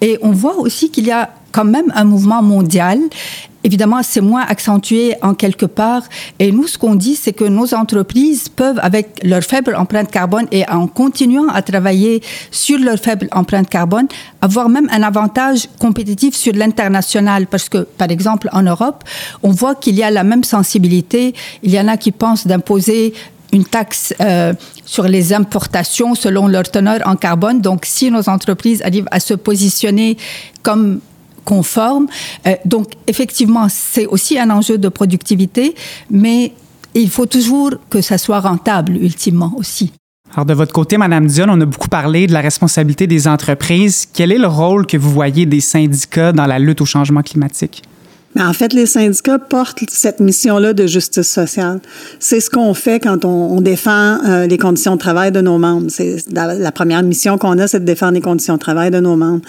Et 0.00 0.18
on 0.22 0.32
voit 0.32 0.58
aussi 0.58 0.90
qu'il 0.90 1.06
y 1.06 1.10
a 1.10 1.30
quand 1.52 1.64
même 1.64 1.92
un 1.94 2.04
mouvement 2.04 2.42
mondial. 2.42 2.98
Évidemment, 3.64 4.00
c'est 4.02 4.20
moins 4.20 4.42
accentué 4.42 5.14
en 5.22 5.34
quelque 5.34 5.66
part. 5.66 6.02
Et 6.40 6.50
nous, 6.50 6.66
ce 6.66 6.76
qu'on 6.76 6.96
dit, 6.96 7.14
c'est 7.14 7.32
que 7.32 7.44
nos 7.44 7.74
entreprises 7.74 8.48
peuvent, 8.48 8.80
avec 8.82 9.20
leur 9.22 9.42
faible 9.42 9.76
empreinte 9.76 10.10
carbone 10.10 10.46
et 10.50 10.68
en 10.68 10.88
continuant 10.88 11.46
à 11.48 11.62
travailler 11.62 12.22
sur 12.50 12.78
leur 12.80 12.98
faible 12.98 13.28
empreinte 13.30 13.68
carbone, 13.68 14.08
avoir 14.40 14.68
même 14.68 14.88
un 14.90 15.04
avantage 15.04 15.68
compétitif 15.78 16.34
sur 16.34 16.54
l'international. 16.54 17.46
Parce 17.46 17.68
que, 17.68 17.78
par 17.78 18.10
exemple, 18.10 18.48
en 18.52 18.62
Europe, 18.62 19.04
on 19.44 19.50
voit 19.50 19.76
qu'il 19.76 19.94
y 19.94 20.02
a 20.02 20.10
la 20.10 20.24
même 20.24 20.42
sensibilité. 20.42 21.32
Il 21.62 21.70
y 21.70 21.78
en 21.78 21.86
a 21.86 21.96
qui 21.96 22.10
pensent 22.10 22.48
d'imposer 22.48 23.14
une 23.52 23.64
taxe 23.64 24.14
euh, 24.20 24.54
sur 24.84 25.04
les 25.04 25.32
importations 25.32 26.14
selon 26.14 26.48
leur 26.48 26.64
teneur 26.64 27.00
en 27.06 27.16
carbone. 27.16 27.60
Donc, 27.60 27.84
si 27.84 28.10
nos 28.10 28.28
entreprises 28.28 28.82
arrivent 28.82 29.08
à 29.10 29.20
se 29.20 29.34
positionner 29.34 30.16
comme 30.62 31.00
conformes, 31.44 32.06
euh, 32.46 32.54
donc 32.64 32.92
effectivement, 33.06 33.66
c'est 33.68 34.06
aussi 34.06 34.38
un 34.38 34.50
enjeu 34.50 34.78
de 34.78 34.88
productivité, 34.88 35.74
mais 36.10 36.52
il 36.94 37.10
faut 37.10 37.26
toujours 37.26 37.72
que 37.90 38.00
ça 38.00 38.18
soit 38.18 38.40
rentable 38.40 38.96
ultimement 38.96 39.52
aussi. 39.56 39.92
Alors, 40.34 40.46
de 40.46 40.54
votre 40.54 40.72
côté, 40.72 40.96
Madame 40.96 41.26
Dion, 41.26 41.46
on 41.50 41.60
a 41.60 41.66
beaucoup 41.66 41.88
parlé 41.88 42.26
de 42.26 42.32
la 42.32 42.40
responsabilité 42.40 43.06
des 43.06 43.28
entreprises. 43.28 44.08
Quel 44.14 44.32
est 44.32 44.38
le 44.38 44.46
rôle 44.46 44.86
que 44.86 44.96
vous 44.96 45.10
voyez 45.10 45.44
des 45.44 45.60
syndicats 45.60 46.32
dans 46.32 46.46
la 46.46 46.58
lutte 46.58 46.80
au 46.80 46.86
changement 46.86 47.20
climatique? 47.20 47.82
Mais 48.34 48.42
en 48.42 48.52
fait, 48.52 48.72
les 48.72 48.86
syndicats 48.86 49.38
portent 49.38 49.80
cette 49.90 50.20
mission-là 50.20 50.72
de 50.72 50.86
justice 50.86 51.28
sociale. 51.28 51.80
C'est 52.18 52.40
ce 52.40 52.48
qu'on 52.48 52.72
fait 52.74 52.98
quand 52.98 53.24
on, 53.24 53.56
on 53.56 53.60
défend 53.60 54.18
euh, 54.24 54.46
les 54.46 54.58
conditions 54.58 54.94
de 54.94 55.00
travail 55.00 55.32
de 55.32 55.40
nos 55.40 55.58
membres. 55.58 55.86
C'est 55.90 56.16
la 56.30 56.72
première 56.72 57.02
mission 57.02 57.38
qu'on 57.38 57.58
a, 57.58 57.68
c'est 57.68 57.80
de 57.80 57.84
défendre 57.84 58.14
les 58.14 58.20
conditions 58.20 58.54
de 58.54 58.60
travail 58.60 58.90
de 58.90 59.00
nos 59.00 59.16
membres. 59.16 59.42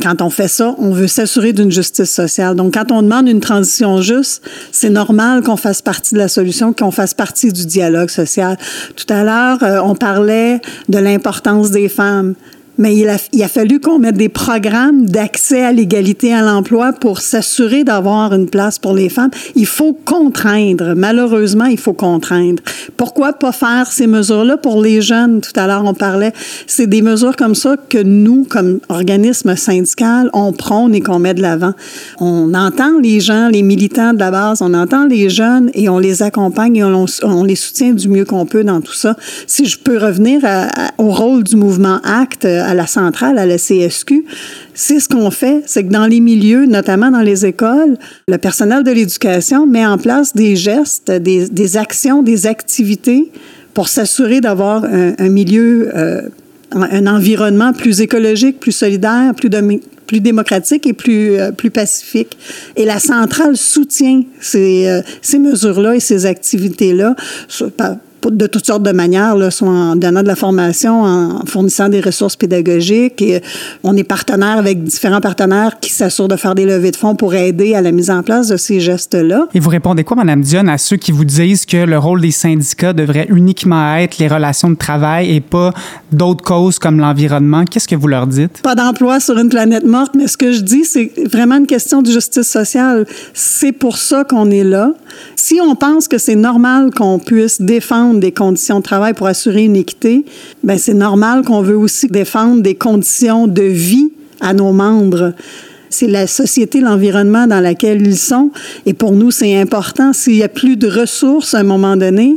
Quand 0.00 0.22
on 0.22 0.30
fait 0.30 0.46
ça, 0.46 0.76
on 0.78 0.92
veut 0.92 1.08
s'assurer 1.08 1.52
d'une 1.52 1.72
justice 1.72 2.10
sociale. 2.10 2.54
Donc, 2.54 2.74
quand 2.74 2.92
on 2.92 3.02
demande 3.02 3.28
une 3.28 3.40
transition 3.40 4.00
juste, 4.00 4.42
c'est 4.70 4.90
normal 4.90 5.42
qu'on 5.42 5.56
fasse 5.56 5.82
partie 5.82 6.14
de 6.14 6.20
la 6.20 6.28
solution, 6.28 6.72
qu'on 6.72 6.92
fasse 6.92 7.14
partie 7.14 7.52
du 7.52 7.66
dialogue 7.66 8.08
social. 8.08 8.56
Tout 8.94 9.12
à 9.12 9.24
l'heure, 9.24 9.62
euh, 9.64 9.80
on 9.82 9.96
parlait 9.96 10.60
de 10.88 10.98
l'importance 10.98 11.72
des 11.72 11.88
femmes 11.88 12.34
mais 12.78 12.96
il 12.96 13.08
a, 13.08 13.16
il 13.32 13.42
a 13.42 13.48
fallu 13.48 13.80
qu'on 13.80 13.98
mette 13.98 14.16
des 14.16 14.28
programmes 14.28 15.06
d'accès 15.06 15.64
à 15.64 15.72
l'égalité 15.72 16.32
à 16.32 16.42
l'emploi 16.42 16.92
pour 16.92 17.20
s'assurer 17.20 17.84
d'avoir 17.84 18.32
une 18.32 18.48
place 18.48 18.78
pour 18.78 18.94
les 18.94 19.08
femmes. 19.08 19.30
Il 19.56 19.66
faut 19.66 19.92
contraindre. 19.92 20.94
Malheureusement, 20.96 21.64
il 21.64 21.78
faut 21.78 21.92
contraindre. 21.92 22.62
Pourquoi 22.96 23.32
pas 23.32 23.52
faire 23.52 23.90
ces 23.90 24.06
mesures-là 24.06 24.56
pour 24.56 24.80
les 24.82 25.00
jeunes? 25.02 25.40
Tout 25.40 25.58
à 25.58 25.66
l'heure, 25.66 25.84
on 25.84 25.94
parlait. 25.94 26.32
C'est 26.66 26.86
des 26.86 27.02
mesures 27.02 27.36
comme 27.36 27.54
ça 27.54 27.76
que 27.88 27.98
nous, 27.98 28.44
comme 28.48 28.80
organisme 28.88 29.56
syndical, 29.56 30.30
on 30.32 30.52
prône 30.52 30.94
et 30.94 31.00
qu'on 31.00 31.18
met 31.18 31.34
de 31.34 31.42
l'avant. 31.42 31.72
On 32.20 32.54
entend 32.54 32.98
les 33.00 33.20
gens, 33.20 33.48
les 33.48 33.62
militants 33.62 34.12
de 34.12 34.18
la 34.18 34.30
base, 34.30 34.62
on 34.62 34.74
entend 34.74 35.06
les 35.06 35.30
jeunes 35.30 35.70
et 35.74 35.88
on 35.88 35.98
les 35.98 36.22
accompagne 36.22 36.76
et 36.76 36.84
on, 36.84 37.44
les 37.44 37.56
soutient 37.56 37.92
du 37.92 38.08
mieux 38.08 38.24
qu'on 38.24 38.46
peut 38.46 38.64
dans 38.64 38.80
tout 38.80 38.92
ça. 38.92 39.16
Si 39.46 39.66
je 39.66 39.78
peux 39.78 39.98
revenir 39.98 40.42
au 40.98 41.10
rôle 41.10 41.42
du 41.44 41.56
mouvement 41.56 42.00
ACT, 42.04 42.46
à 42.68 42.74
la 42.74 42.86
centrale, 42.86 43.38
à 43.38 43.46
la 43.46 43.56
CSQ, 43.56 44.24
c'est 44.74 45.00
ce 45.00 45.08
qu'on 45.08 45.30
fait, 45.30 45.62
c'est 45.66 45.84
que 45.84 45.90
dans 45.90 46.06
les 46.06 46.20
milieux, 46.20 46.66
notamment 46.66 47.10
dans 47.10 47.22
les 47.22 47.46
écoles, 47.46 47.96
le 48.28 48.36
personnel 48.36 48.84
de 48.84 48.90
l'éducation 48.90 49.66
met 49.66 49.86
en 49.86 49.96
place 49.96 50.34
des 50.34 50.54
gestes, 50.54 51.10
des, 51.10 51.76
actions, 51.78 52.22
des 52.22 52.46
activités 52.46 53.32
pour 53.72 53.88
s'assurer 53.88 54.42
d'avoir 54.42 54.84
un, 54.84 55.28
milieu, 55.30 55.90
euh, 55.96 56.22
un 56.72 57.06
environnement 57.06 57.72
plus 57.72 58.02
écologique, 58.02 58.60
plus 58.60 58.72
solidaire, 58.72 59.34
plus, 59.34 60.20
démocratique 60.20 60.86
et 60.86 60.92
plus, 60.92 61.38
euh, 61.38 61.52
plus 61.52 61.70
pacifique. 61.70 62.36
Et 62.76 62.84
la 62.84 62.98
centrale 62.98 63.56
soutient 63.56 64.24
ces, 64.40 64.88
euh, 64.88 65.00
ces 65.22 65.38
mesures-là 65.38 65.96
et 65.96 66.00
ces 66.00 66.26
activités-là 66.26 67.16
de 68.30 68.46
toutes 68.46 68.66
sortes 68.66 68.82
de 68.82 68.92
manières, 68.92 69.36
là, 69.36 69.50
soit 69.50 69.68
en 69.68 69.96
donnant 69.96 70.22
de 70.22 70.26
la 70.26 70.36
formation, 70.36 71.02
en 71.02 71.46
fournissant 71.46 71.88
des 71.88 72.00
ressources 72.00 72.36
pédagogiques. 72.36 73.22
Et 73.22 73.40
on 73.84 73.96
est 73.96 74.04
partenaire 74.04 74.58
avec 74.58 74.82
différents 74.82 75.20
partenaires 75.20 75.80
qui 75.80 75.92
s'assurent 75.92 76.28
de 76.28 76.36
faire 76.36 76.54
des 76.54 76.64
levées 76.64 76.90
de 76.90 76.96
fonds 76.96 77.14
pour 77.14 77.34
aider 77.34 77.74
à 77.74 77.80
la 77.80 77.92
mise 77.92 78.10
en 78.10 78.22
place 78.22 78.48
de 78.48 78.56
ces 78.56 78.80
gestes-là. 78.80 79.46
Et 79.54 79.60
vous 79.60 79.70
répondez 79.70 80.04
quoi, 80.04 80.16
Mme 80.16 80.42
Dionne, 80.42 80.68
à 80.68 80.78
ceux 80.78 80.96
qui 80.96 81.12
vous 81.12 81.24
disent 81.24 81.64
que 81.64 81.76
le 81.76 81.98
rôle 81.98 82.20
des 82.20 82.30
syndicats 82.30 82.92
devrait 82.92 83.26
uniquement 83.30 83.96
être 83.96 84.18
les 84.18 84.28
relations 84.28 84.70
de 84.70 84.76
travail 84.76 85.34
et 85.34 85.40
pas 85.40 85.72
d'autres 86.12 86.44
causes 86.44 86.78
comme 86.78 86.98
l'environnement? 86.98 87.64
Qu'est-ce 87.64 87.88
que 87.88 87.96
vous 87.96 88.08
leur 88.08 88.26
dites? 88.26 88.62
Pas 88.62 88.74
d'emploi 88.74 89.20
sur 89.20 89.38
une 89.38 89.48
planète 89.48 89.84
morte, 89.84 90.14
mais 90.16 90.26
ce 90.26 90.36
que 90.36 90.52
je 90.52 90.60
dis, 90.60 90.84
c'est 90.84 91.12
vraiment 91.30 91.56
une 91.56 91.66
question 91.66 92.02
de 92.02 92.10
justice 92.10 92.48
sociale. 92.48 93.06
C'est 93.34 93.72
pour 93.72 93.96
ça 93.96 94.24
qu'on 94.24 94.50
est 94.50 94.64
là. 94.64 94.92
Si 95.36 95.60
on 95.60 95.74
pense 95.74 96.08
que 96.08 96.18
c'est 96.18 96.34
normal 96.34 96.90
qu'on 96.94 97.18
puisse 97.18 97.60
défendre 97.60 98.07
des 98.14 98.32
conditions 98.32 98.78
de 98.78 98.84
travail 98.84 99.14
pour 99.14 99.26
assurer 99.26 99.64
une 99.64 99.76
équité, 99.76 100.24
ben 100.64 100.78
c'est 100.78 100.94
normal 100.94 101.44
qu'on 101.44 101.62
veut 101.62 101.76
aussi 101.76 102.08
défendre 102.08 102.62
des 102.62 102.74
conditions 102.74 103.46
de 103.46 103.62
vie 103.62 104.12
à 104.40 104.54
nos 104.54 104.72
membres 104.72 105.32
c'est 105.90 106.06
la 106.06 106.26
société, 106.26 106.80
l'environnement 106.80 107.46
dans 107.46 107.60
lequel 107.60 108.06
ils 108.06 108.18
sont. 108.18 108.50
Et 108.86 108.94
pour 108.94 109.12
nous, 109.12 109.30
c'est 109.30 109.58
important. 109.58 110.12
S'il 110.12 110.34
n'y 110.34 110.42
a 110.42 110.48
plus 110.48 110.76
de 110.76 110.88
ressources 110.88 111.54
à 111.54 111.60
un 111.60 111.64
moment 111.64 111.96
donné, 111.96 112.36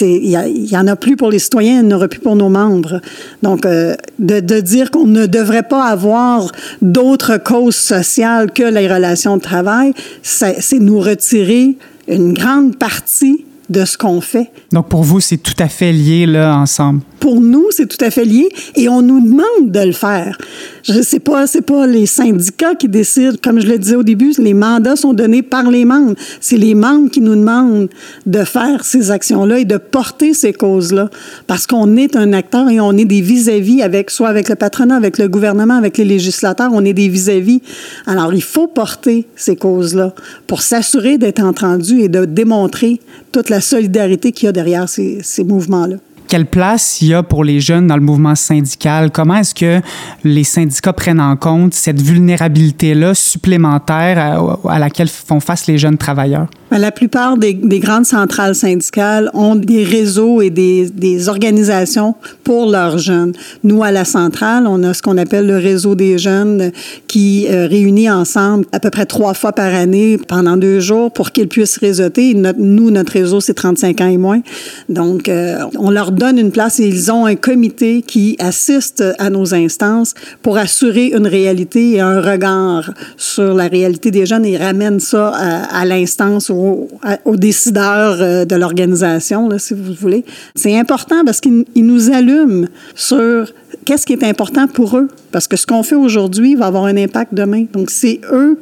il 0.00 0.70
y, 0.70 0.76
en 0.76 0.86
a 0.86 0.96
plus 0.96 1.16
pour 1.16 1.30
les 1.30 1.38
citoyens, 1.38 1.80
il 1.80 1.86
n'y 1.86 1.92
en 1.92 1.96
aura 1.96 2.08
plus 2.08 2.20
pour 2.20 2.34
nos 2.34 2.48
membres. 2.48 3.00
Donc, 3.42 3.66
euh, 3.66 3.94
de, 4.18 4.60
dire 4.60 4.90
qu'on 4.90 5.06
ne 5.06 5.26
devrait 5.26 5.64
pas 5.64 5.84
avoir 5.84 6.50
d'autres 6.80 7.36
causes 7.36 7.76
sociales 7.76 8.52
que 8.52 8.62
les 8.62 8.90
relations 8.90 9.36
de 9.36 9.42
travail, 9.42 9.92
c'est 10.22 10.78
nous 10.78 10.98
retirer 10.98 11.76
une 12.08 12.32
grande 12.32 12.76
partie 12.76 13.44
de 13.72 13.84
ce 13.84 13.98
qu'on 13.98 14.20
fait. 14.20 14.50
Donc, 14.70 14.88
pour 14.88 15.02
vous, 15.02 15.20
c'est 15.20 15.38
tout 15.38 15.54
à 15.58 15.68
fait 15.68 15.92
lié, 15.92 16.26
là, 16.26 16.56
ensemble? 16.56 17.00
Pour 17.18 17.40
nous, 17.40 17.66
c'est 17.70 17.86
tout 17.86 18.04
à 18.04 18.10
fait 18.10 18.24
lié 18.24 18.48
et 18.74 18.88
on 18.88 19.00
nous 19.00 19.20
demande 19.20 19.70
de 19.70 19.80
le 19.80 19.92
faire. 19.92 20.36
Je 20.82 21.00
sais 21.02 21.20
pas, 21.20 21.46
c'est 21.46 21.62
pas 21.62 21.86
les 21.86 22.06
syndicats 22.06 22.74
qui 22.74 22.88
décident. 22.88 23.36
Comme 23.40 23.60
je 23.60 23.68
le 23.68 23.78
disais 23.78 23.94
au 23.94 24.02
début, 24.02 24.32
les 24.38 24.54
mandats 24.54 24.96
sont 24.96 25.12
donnés 25.12 25.42
par 25.42 25.70
les 25.70 25.84
membres. 25.84 26.14
C'est 26.40 26.56
les 26.56 26.74
membres 26.74 27.10
qui 27.10 27.20
nous 27.20 27.36
demandent 27.36 27.88
de 28.26 28.42
faire 28.42 28.84
ces 28.84 29.12
actions-là 29.12 29.60
et 29.60 29.64
de 29.64 29.76
porter 29.76 30.34
ces 30.34 30.52
causes-là. 30.52 31.10
Parce 31.46 31.68
qu'on 31.68 31.96
est 31.96 32.16
un 32.16 32.32
acteur 32.32 32.68
et 32.68 32.80
on 32.80 32.96
est 32.96 33.04
des 33.04 33.20
vis-à-vis 33.20 33.82
avec, 33.82 34.10
soit 34.10 34.28
avec 34.28 34.48
le 34.48 34.56
patronat, 34.56 34.96
avec 34.96 35.16
le 35.18 35.28
gouvernement, 35.28 35.74
avec 35.74 35.98
les 35.98 36.04
législateurs, 36.04 36.70
on 36.72 36.84
est 36.84 36.92
des 36.92 37.08
vis-à-vis. 37.08 37.62
Alors, 38.06 38.34
il 38.34 38.42
faut 38.42 38.66
porter 38.66 39.26
ces 39.36 39.54
causes-là 39.54 40.12
pour 40.48 40.60
s'assurer 40.60 41.18
d'être 41.18 41.44
entendu 41.44 42.00
et 42.00 42.08
de 42.08 42.24
démontrer 42.24 43.00
toute 43.32 43.48
la 43.48 43.60
solidarité 43.60 44.30
qu'il 44.32 44.46
y 44.46 44.48
a 44.48 44.52
derrière 44.52 44.88
ces, 44.88 45.18
ces 45.22 45.42
mouvements-là 45.42 45.96
quelle 46.32 46.46
place 46.46 47.02
il 47.02 47.08
y 47.08 47.14
a 47.14 47.22
pour 47.22 47.44
les 47.44 47.60
jeunes 47.60 47.88
dans 47.88 47.96
le 47.96 48.02
mouvement 48.02 48.34
syndical? 48.34 49.10
Comment 49.10 49.36
est-ce 49.36 49.54
que 49.54 49.82
les 50.24 50.44
syndicats 50.44 50.94
prennent 50.94 51.20
en 51.20 51.36
compte 51.36 51.74
cette 51.74 52.00
vulnérabilité-là 52.00 53.12
supplémentaire 53.12 54.56
à, 54.66 54.78
laquelle 54.78 55.08
font 55.08 55.40
face 55.40 55.66
les 55.66 55.76
jeunes 55.76 55.98
travailleurs? 55.98 56.46
Ben, 56.70 56.78
la 56.78 56.90
plupart 56.90 57.36
des, 57.36 57.52
des, 57.52 57.80
grandes 57.80 58.06
centrales 58.06 58.54
syndicales 58.54 59.30
ont 59.34 59.56
des 59.56 59.84
réseaux 59.84 60.40
et 60.40 60.48
des, 60.48 61.28
organisations 61.28 62.14
pour 62.44 62.70
leurs 62.70 62.96
jeunes. 62.96 63.34
Nous, 63.62 63.82
à 63.82 63.90
la 63.92 64.06
centrale, 64.06 64.66
on 64.66 64.82
a 64.84 64.94
ce 64.94 65.02
qu'on 65.02 65.18
appelle 65.18 65.46
le 65.46 65.58
réseau 65.58 65.94
des 65.94 66.16
jeunes 66.16 66.72
qui 67.08 67.46
euh, 67.50 67.66
réunit 67.66 68.08
ensemble 68.08 68.64
à 68.72 68.80
peu 68.80 68.88
près 68.88 69.04
trois 69.04 69.34
fois 69.34 69.52
par 69.52 69.74
année 69.74 70.16
pendant 70.16 70.56
deux 70.56 70.80
jours 70.80 71.12
pour 71.12 71.32
qu'ils 71.32 71.48
puissent 71.48 71.76
réseauter. 71.76 72.32
Nous, 72.32 72.90
notre 72.90 73.12
réseau, 73.12 73.42
c'est 73.42 73.52
35 73.52 74.00
ans 74.00 74.06
et 74.06 74.16
moins. 74.16 74.40
Donc, 74.88 75.28
euh, 75.28 75.58
on 75.78 75.90
leur 75.90 76.10
une 76.30 76.52
place 76.52 76.78
et 76.80 76.86
ils 76.86 77.10
ont 77.10 77.26
un 77.26 77.34
comité 77.34 78.02
qui 78.02 78.36
assiste 78.38 79.02
à 79.18 79.30
nos 79.30 79.54
instances 79.54 80.14
pour 80.42 80.56
assurer 80.56 81.08
une 81.08 81.26
réalité 81.26 81.92
et 81.92 82.00
un 82.00 82.20
regard 82.20 82.92
sur 83.16 83.54
la 83.54 83.66
réalité 83.66 84.10
des 84.10 84.26
jeunes 84.26 84.44
et 84.44 84.56
ramène 84.56 85.00
ça 85.00 85.32
à, 85.34 85.80
à 85.80 85.84
l'instance 85.84 86.50
aux, 86.50 86.88
décideurs 87.36 88.18
euh, 88.20 88.44
de 88.44 88.54
l'organisation, 88.54 89.48
si 89.58 89.74
vous 89.74 89.94
voulez. 89.94 90.24
C'est 90.54 90.78
important 90.78 91.24
parce 91.24 91.40
qu'ils 91.40 91.64
nous 91.76 92.10
allument 92.10 92.66
sur 92.94 93.52
qu'est-ce 93.84 94.06
qui 94.06 94.12
est 94.12 94.24
important 94.24 94.68
pour 94.68 94.96
eux. 94.96 95.08
Parce 95.32 95.48
que 95.48 95.56
ce 95.56 95.66
qu'on 95.66 95.82
fait 95.82 95.96
aujourd'hui 95.96 96.54
va 96.54 96.66
avoir 96.66 96.84
un 96.84 96.96
impact 96.96 97.34
demain. 97.34 97.66
Donc, 97.72 97.90
c'est 97.90 98.20
eux 98.30 98.58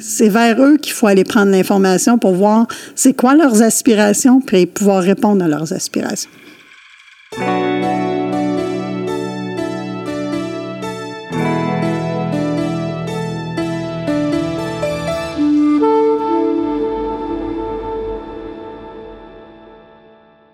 c'est 0.00 0.28
vers 0.28 0.60
eux 0.60 0.78
qu'il 0.78 0.92
faut 0.92 1.06
aller 1.06 1.22
prendre 1.22 1.52
l'information 1.52 2.18
pour 2.18 2.32
voir 2.32 2.66
c'est 2.96 3.12
quoi 3.12 3.36
leurs 3.36 3.62
aspirations, 3.62 4.40
puis 4.40 4.66
pouvoir 4.66 5.00
répondre 5.00 5.44
à 5.44 5.48
leurs 5.48 5.72
aspirations. 5.72 6.28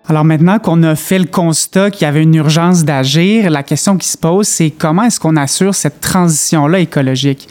Alors 0.09 0.25
maintenant 0.25 0.57
qu'on 0.57 0.81
a 0.81 0.95
fait 0.95 1.19
le 1.19 1.27
constat 1.27 1.91
qu'il 1.91 2.01
y 2.01 2.05
avait 2.05 2.23
une 2.23 2.33
urgence 2.33 2.83
d'agir, 2.83 3.51
la 3.51 3.61
question 3.61 3.95
qui 3.95 4.07
se 4.07 4.17
pose, 4.17 4.47
c'est 4.47 4.71
comment 4.71 5.03
est-ce 5.03 5.19
qu'on 5.19 5.35
assure 5.35 5.75
cette 5.75 6.01
transition-là 6.01 6.79
écologique? 6.79 7.47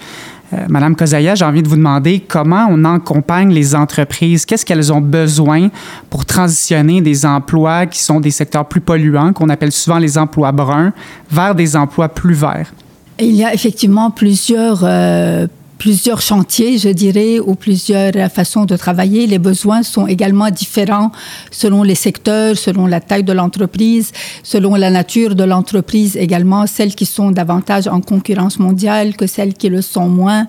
Euh, 0.53 0.65
Madame 0.69 0.97
Kozaya, 0.97 1.37
j'ai 1.37 1.45
envie 1.45 1.63
de 1.63 1.69
vous 1.69 1.77
demander 1.77 2.19
comment 2.19 2.67
on 2.69 2.85
accompagne 2.85 3.53
les 3.53 3.77
entreprises, 3.77 4.45
qu'est-ce 4.45 4.67
qu'elles 4.67 4.93
ont 4.93 5.01
besoin 5.01 5.69
pour 6.11 6.27
transitionner 6.27 7.01
des 7.01 7.25
emplois 7.25 7.87
qui 7.87 8.03
sont 8.03 8.19
des 8.19 8.33
secteurs 8.33 8.67
plus 8.67 8.81
polluants, 8.81 9.33
qu'on 9.33 9.51
appelle 9.51 9.71
souvent 9.71 9.99
les 9.99 10.19
emplois 10.19 10.51
bruns, 10.51 10.93
vers 11.31 11.55
des 11.55 11.77
emplois 11.77 12.09
plus 12.09 12.35
verts? 12.35 12.73
Il 13.21 13.37
y 13.37 13.45
a 13.45 13.55
effectivement 13.55 14.11
plusieurs 14.11 14.81
euh, 14.83 15.47
plusieurs 15.79 16.21
chantiers, 16.21 16.77
je 16.79 16.89
dirais, 16.89 17.39
ou 17.39 17.55
plusieurs 17.55 18.13
façons 18.31 18.65
de 18.65 18.77
travailler. 18.77 19.27
Les 19.27 19.39
besoins 19.39 19.83
sont 19.83 20.07
également 20.07 20.51
différents 20.51 21.13
selon 21.51 21.83
les 21.83 21.95
secteurs, 21.95 22.57
selon 22.57 22.87
la 22.87 23.01
taille 23.01 23.25
de 23.25 23.33
l'entreprise, 23.33 24.13
selon 24.43 24.75
la 24.75 24.91
nature 24.91 25.35
de 25.35 25.45
l'entreprise 25.45 26.17
également, 26.17 26.67
celles 26.67 26.95
qui 26.95 27.07
sont 27.07 27.31
davantage 27.31 27.87
en 27.87 28.01
concurrence 28.01 28.59
mondiale 28.59 29.17
que 29.17 29.27
celles 29.27 29.55
qui 29.55 29.69
le 29.69 29.83
sont 29.83 30.09
moins. 30.09 30.47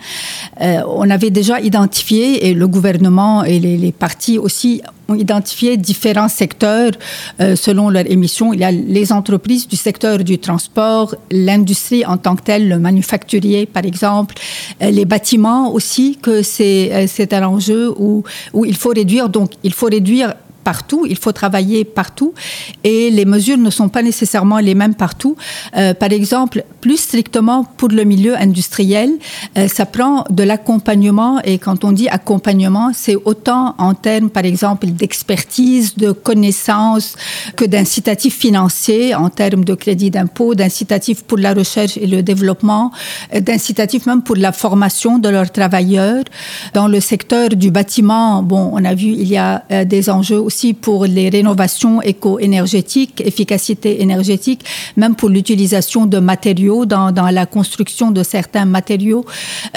Euh, 0.62 0.81
on 0.88 1.09
avait 1.09 1.29
déjà 1.29 1.62
identifié, 1.62 2.48
et 2.48 2.53
le 2.53 2.67
gouvernement 2.67 3.43
et 3.43 3.59
les, 3.59 3.77
les 3.77 3.91
partis 3.91 4.38
aussi 4.38 4.81
ont 5.09 5.15
identifié 5.15 5.77
différents 5.77 6.29
secteurs 6.29 6.91
euh, 7.39 7.55
selon 7.55 7.89
leur 7.89 8.09
émission. 8.09 8.53
Il 8.53 8.59
y 8.59 8.63
a 8.63 8.71
les 8.71 9.11
entreprises 9.11 9.67
du 9.67 9.75
secteur 9.75 10.19
du 10.19 10.39
transport, 10.39 11.15
l'industrie 11.31 12.05
en 12.05 12.17
tant 12.17 12.35
que 12.35 12.43
telle, 12.43 12.69
le 12.69 12.79
manufacturier 12.79 13.65
par 13.65 13.85
exemple, 13.85 14.35
euh, 14.81 14.91
les 14.91 15.05
bâtiments 15.05 15.73
aussi, 15.73 16.17
que 16.21 16.41
c'est 16.41 16.91
euh, 16.93 17.25
un 17.31 17.43
enjeu 17.43 17.93
où, 17.97 18.23
où 18.53 18.65
il 18.65 18.75
faut 18.75 18.89
réduire. 18.89 19.29
Donc 19.29 19.51
il 19.63 19.73
faut 19.73 19.87
réduire 19.87 20.33
partout, 20.63 21.05
il 21.07 21.17
faut 21.17 21.31
travailler 21.31 21.83
partout 21.85 22.33
et 22.83 23.09
les 23.09 23.25
mesures 23.25 23.57
ne 23.57 23.69
sont 23.69 23.89
pas 23.89 24.01
nécessairement 24.01 24.59
les 24.59 24.75
mêmes 24.75 24.95
partout. 24.95 25.35
Euh, 25.77 25.93
par 25.93 26.11
exemple, 26.11 26.63
plus 26.81 26.97
strictement 26.97 27.63
pour 27.63 27.89
le 27.89 28.03
milieu 28.03 28.35
industriel, 28.35 29.11
euh, 29.57 29.67
ça 29.67 29.85
prend 29.85 30.25
de 30.29 30.43
l'accompagnement 30.43 31.39
et 31.43 31.57
quand 31.57 31.83
on 31.83 31.91
dit 31.91 32.07
accompagnement, 32.09 32.91
c'est 32.93 33.15
autant 33.15 33.75
en 33.77 33.93
termes, 33.93 34.29
par 34.29 34.45
exemple, 34.45 34.87
d'expertise, 34.87 35.95
de 35.95 36.11
connaissances 36.11 37.15
que 37.55 37.65
d'incitatifs 37.65 38.37
financiers 38.37 39.15
en 39.15 39.29
termes 39.29 39.63
de 39.63 39.73
crédit 39.73 40.11
d'impôt, 40.11 40.55
d'incitatifs 40.55 41.23
pour 41.23 41.37
la 41.37 41.53
recherche 41.53 41.97
et 41.97 42.07
le 42.07 42.21
développement, 42.23 42.91
euh, 43.33 43.39
d'incitatifs 43.39 44.05
même 44.05 44.21
pour 44.21 44.35
la 44.35 44.51
formation 44.51 45.19
de 45.19 45.29
leurs 45.29 45.51
travailleurs. 45.51 46.23
Dans 46.73 46.87
le 46.87 46.99
secteur 46.99 47.49
du 47.49 47.71
bâtiment, 47.71 48.43
bon, 48.43 48.71
on 48.73 48.83
a 48.85 48.93
vu, 48.93 49.07
il 49.07 49.27
y 49.27 49.37
a 49.37 49.63
des 49.85 50.09
enjeux 50.09 50.39
aussi 50.49 50.73
pour 50.73 50.99
les 51.05 51.27
rénovations 51.37 51.95
éco-énergétiques, 52.13 53.17
efficacité 53.31 53.89
énergétique, 54.05 54.61
même 55.01 55.13
pour 55.19 55.29
l'utilisation 55.35 56.01
de 56.13 56.19
matériaux 56.31 56.81
dans, 56.95 57.29
la 57.39 57.45
construction 57.57 58.07
de 58.17 58.23
certains 58.35 58.67
matériaux. 58.77 59.23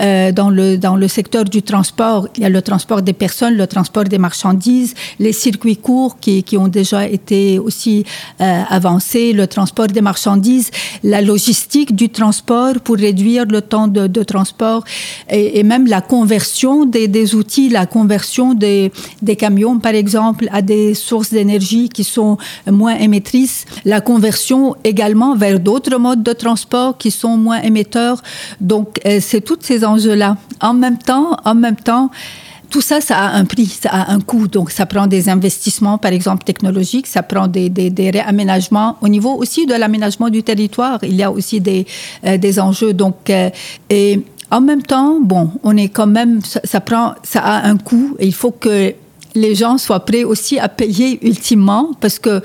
Euh, 0.01 0.33
dans, 0.41 0.51
le, 0.59 0.67
dans 0.87 0.97
le 1.03 1.09
secteur 1.19 1.45
du 1.57 1.61
transport, 1.73 2.23
il 2.37 2.43
y 2.45 2.47
a 2.51 2.53
le 2.59 2.63
transport 2.71 3.01
des 3.03 3.17
personnes, 3.25 3.55
le 3.65 3.69
transport 3.75 4.05
des 4.15 4.21
marchandises, 4.27 4.93
les 5.27 5.35
circuits 5.45 5.81
courts 5.89 6.15
qui, 6.23 6.43
qui 6.49 6.57
ont 6.57 6.71
déjà 6.81 7.01
été 7.19 7.59
aussi 7.59 7.97
euh, 8.41 8.63
avancés, 8.79 9.29
le 9.43 9.47
transport 9.57 9.89
des 9.97 10.05
marchandises, 10.11 10.71
la 11.15 11.21
logistique 11.21 11.91
du 12.03 12.09
transport 12.09 12.75
pour 12.85 12.97
réduire 12.97 13.45
le 13.57 13.61
temps 13.73 13.89
de, 13.89 14.23
transport 14.23 14.85
et, 15.29 15.63
même 15.73 15.87
la 15.87 16.01
conversion 16.01 16.75
des, 16.85 17.35
outils, 17.35 17.69
la 17.69 17.87
conversion 17.87 18.55
des, 18.55 18.91
camions, 19.39 19.79
par 19.79 19.95
exemple, 19.95 20.49
des 20.63 20.95
sources 20.95 21.31
d'énergie 21.31 21.89
qui 21.89 22.05
sont 22.05 22.39
moins 22.67 22.95
émettrices, 22.97 23.65
la 23.85 24.01
conversion 24.01 24.75
également 24.85 25.37
vers 25.37 25.61
d'autres 25.61 25.97
modes 25.99 26.23
de 26.23 26.33
transport 26.33 26.97
qui 26.97 27.11
sont 27.11 27.37
moins 27.37 27.61
émetteurs. 27.61 28.23
Donc, 28.61 29.01
euh, 29.07 29.19
c'est 29.21 29.41
tous 29.41 29.59
ces 29.61 29.85
enjeux-là. 29.85 30.37
En 30.61 30.75
même 30.75 30.99
temps, 30.99 31.37
en 31.45 31.55
même 31.55 31.77
temps, 31.77 32.11
tout 32.73 32.81
ça, 32.81 33.03
ça 33.03 33.19
a 33.19 33.37
un 33.37 33.45
prix, 33.45 33.67
ça 33.67 33.91
a 33.91 34.13
un 34.13 34.21
coût. 34.21 34.49
Donc, 34.49 34.71
ça 34.71 34.87
prend 34.87 35.07
des 35.07 35.29
investissements, 35.29 35.99
par 35.99 36.13
exemple, 36.13 36.43
technologiques, 36.45 37.07
ça 37.07 37.23
prend 37.23 37.47
des, 37.47 37.69
des, 37.69 38.11
réaménagements 38.11 38.97
au 39.03 39.09
niveau 39.09 39.35
aussi 39.35 39.67
de 39.67 39.75
l'aménagement 39.75 40.31
du 40.31 40.43
territoire. 40.43 40.99
Il 41.03 41.15
y 41.15 41.23
a 41.23 41.31
aussi 41.31 41.61
des, 41.61 41.87
euh, 42.25 42.39
des 42.39 42.59
enjeux. 42.59 42.95
Donc, 42.95 43.29
euh, 43.29 43.51
et 43.91 44.23
en 44.51 44.63
même 44.63 44.83
temps, 44.83 45.19
bon, 45.21 45.51
on 45.63 45.77
est 45.77 45.91
quand 45.91 46.07
même, 46.07 46.41
ça, 46.43 46.61
ça, 46.65 46.81
prend, 46.81 47.15
ça 47.23 47.41
a 47.41 47.69
un 47.69 47.77
coût. 47.77 48.17
Et 48.19 48.27
il 48.27 48.35
faut 48.35 48.53
que 48.53 48.95
les 49.35 49.55
gens 49.55 49.79
soient 49.79 50.05
prêts 50.05 50.25
aussi 50.25 50.59
à 50.59 50.69
payer 50.69 51.19
ultimement 51.27 51.91
parce 52.01 52.19
que 52.19 52.43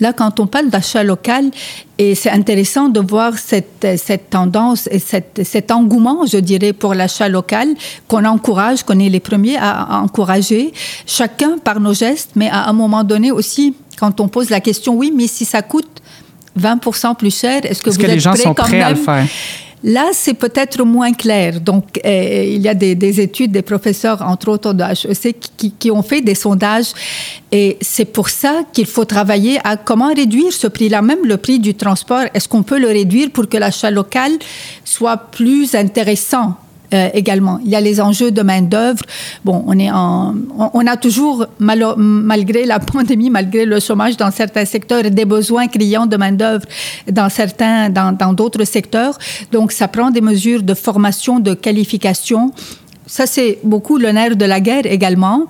Là, 0.00 0.12
quand 0.12 0.38
on 0.38 0.46
parle 0.46 0.70
d'achat 0.70 1.02
local, 1.02 1.50
et 1.98 2.14
c'est 2.14 2.30
intéressant 2.30 2.88
de 2.88 3.00
voir 3.00 3.36
cette, 3.36 3.86
cette 3.96 4.30
tendance 4.30 4.88
et 4.92 5.00
cette, 5.00 5.40
cet 5.44 5.72
engouement, 5.72 6.24
je 6.24 6.38
dirais, 6.38 6.72
pour 6.72 6.94
l'achat 6.94 7.28
local 7.28 7.68
qu'on 8.06 8.24
encourage, 8.24 8.84
qu'on 8.84 8.98
est 9.00 9.08
les 9.08 9.20
premiers 9.20 9.56
à, 9.56 10.00
encourager, 10.00 10.72
chacun 11.06 11.58
par 11.58 11.80
nos 11.80 11.94
gestes, 11.94 12.30
mais 12.36 12.48
à 12.48 12.68
un 12.68 12.72
moment 12.72 13.02
donné 13.02 13.32
aussi, 13.32 13.74
quand 13.98 14.20
on 14.20 14.28
pose 14.28 14.50
la 14.50 14.60
question, 14.60 14.94
oui, 14.94 15.12
mais 15.14 15.26
si 15.26 15.44
ça 15.44 15.62
coûte 15.62 15.88
20% 16.58 17.16
plus 17.16 17.36
cher, 17.36 17.60
est-ce 17.64 17.82
que 17.82 17.90
est 17.90 17.96
vous 17.96 17.98
que 17.98 18.06
êtes 18.06 18.12
les 18.12 18.20
gens 18.20 18.32
prêts 18.32 18.42
sont 18.42 18.54
quand 18.54 18.64
prêts 18.64 18.78
même 18.78 18.86
à 18.86 18.90
le 18.90 18.96
faire? 18.96 19.26
Là, 19.84 20.10
c'est 20.12 20.34
peut-être 20.34 20.82
moins 20.84 21.12
clair. 21.12 21.60
Donc, 21.60 22.00
euh, 22.04 22.44
il 22.46 22.60
y 22.60 22.68
a 22.68 22.74
des, 22.74 22.94
des, 22.94 23.20
études, 23.20 23.52
des 23.52 23.62
professeurs, 23.62 24.22
entre 24.22 24.48
autres 24.48 24.72
de 24.72 24.82
HEC, 24.82 25.36
qui 25.78 25.90
ont 25.90 26.02
fait 26.02 26.20
des 26.20 26.34
sondages. 26.34 26.92
Et 27.52 27.78
c'est 27.80 28.04
pour 28.04 28.28
ça 28.28 28.62
qu'il 28.72 28.86
faut 28.86 29.04
travailler 29.04 29.58
à 29.64 29.76
comment 29.76 30.12
réduire 30.12 30.52
ce 30.52 30.66
prix-là. 30.66 31.00
Même 31.02 31.24
le 31.24 31.36
prix 31.36 31.58
du 31.58 31.74
transport, 31.74 32.24
est-ce 32.34 32.48
qu'on 32.48 32.62
peut 32.62 32.78
le 32.78 32.88
réduire 32.88 33.30
pour 33.30 33.48
que 33.48 33.56
l'achat 33.56 33.90
local 33.90 34.32
soit 34.84 35.16
plus 35.16 35.74
intéressant? 35.74 36.56
Euh, 36.94 37.08
également. 37.12 37.60
Il 37.64 37.70
y 37.70 37.76
a 37.76 37.80
les 37.80 38.00
enjeux 38.00 38.30
de 38.30 38.42
main-d'œuvre. 38.42 39.02
Bon, 39.44 39.62
on, 39.66 39.78
est 39.78 39.90
en, 39.90 40.34
on, 40.72 40.86
a 40.86 40.96
toujours, 40.96 41.46
mal, 41.58 41.84
malgré 41.96 42.64
la 42.64 42.78
pandémie, 42.92 43.30
malgré 43.30 43.66
le 43.66 43.78
chômage 43.80 44.16
dans 44.16 44.30
certains 44.30 44.64
secteurs, 44.64 45.02
des 45.02 45.24
besoins 45.24 45.66
criants 45.68 46.06
de 46.06 46.16
main-d'œuvre 46.16 46.64
dans 47.10 47.28
certains, 47.28 47.90
dans 47.90 48.32
d'autres 48.32 48.64
secteurs. 48.64 49.18
Donc, 49.52 49.72
ça 49.72 49.88
prend 49.88 50.10
des 50.10 50.20
mesures 50.20 50.62
de 50.62 50.74
formation, 50.74 51.40
de 51.40 51.54
qualification. 51.54 52.52
Ça, 53.06 53.26
c'est 53.26 53.58
beaucoup 53.64 53.96
le 53.98 54.10
nerf 54.10 54.36
de 54.36 54.44
la 54.44 54.60
guerre 54.60 54.86
également. 54.86 55.46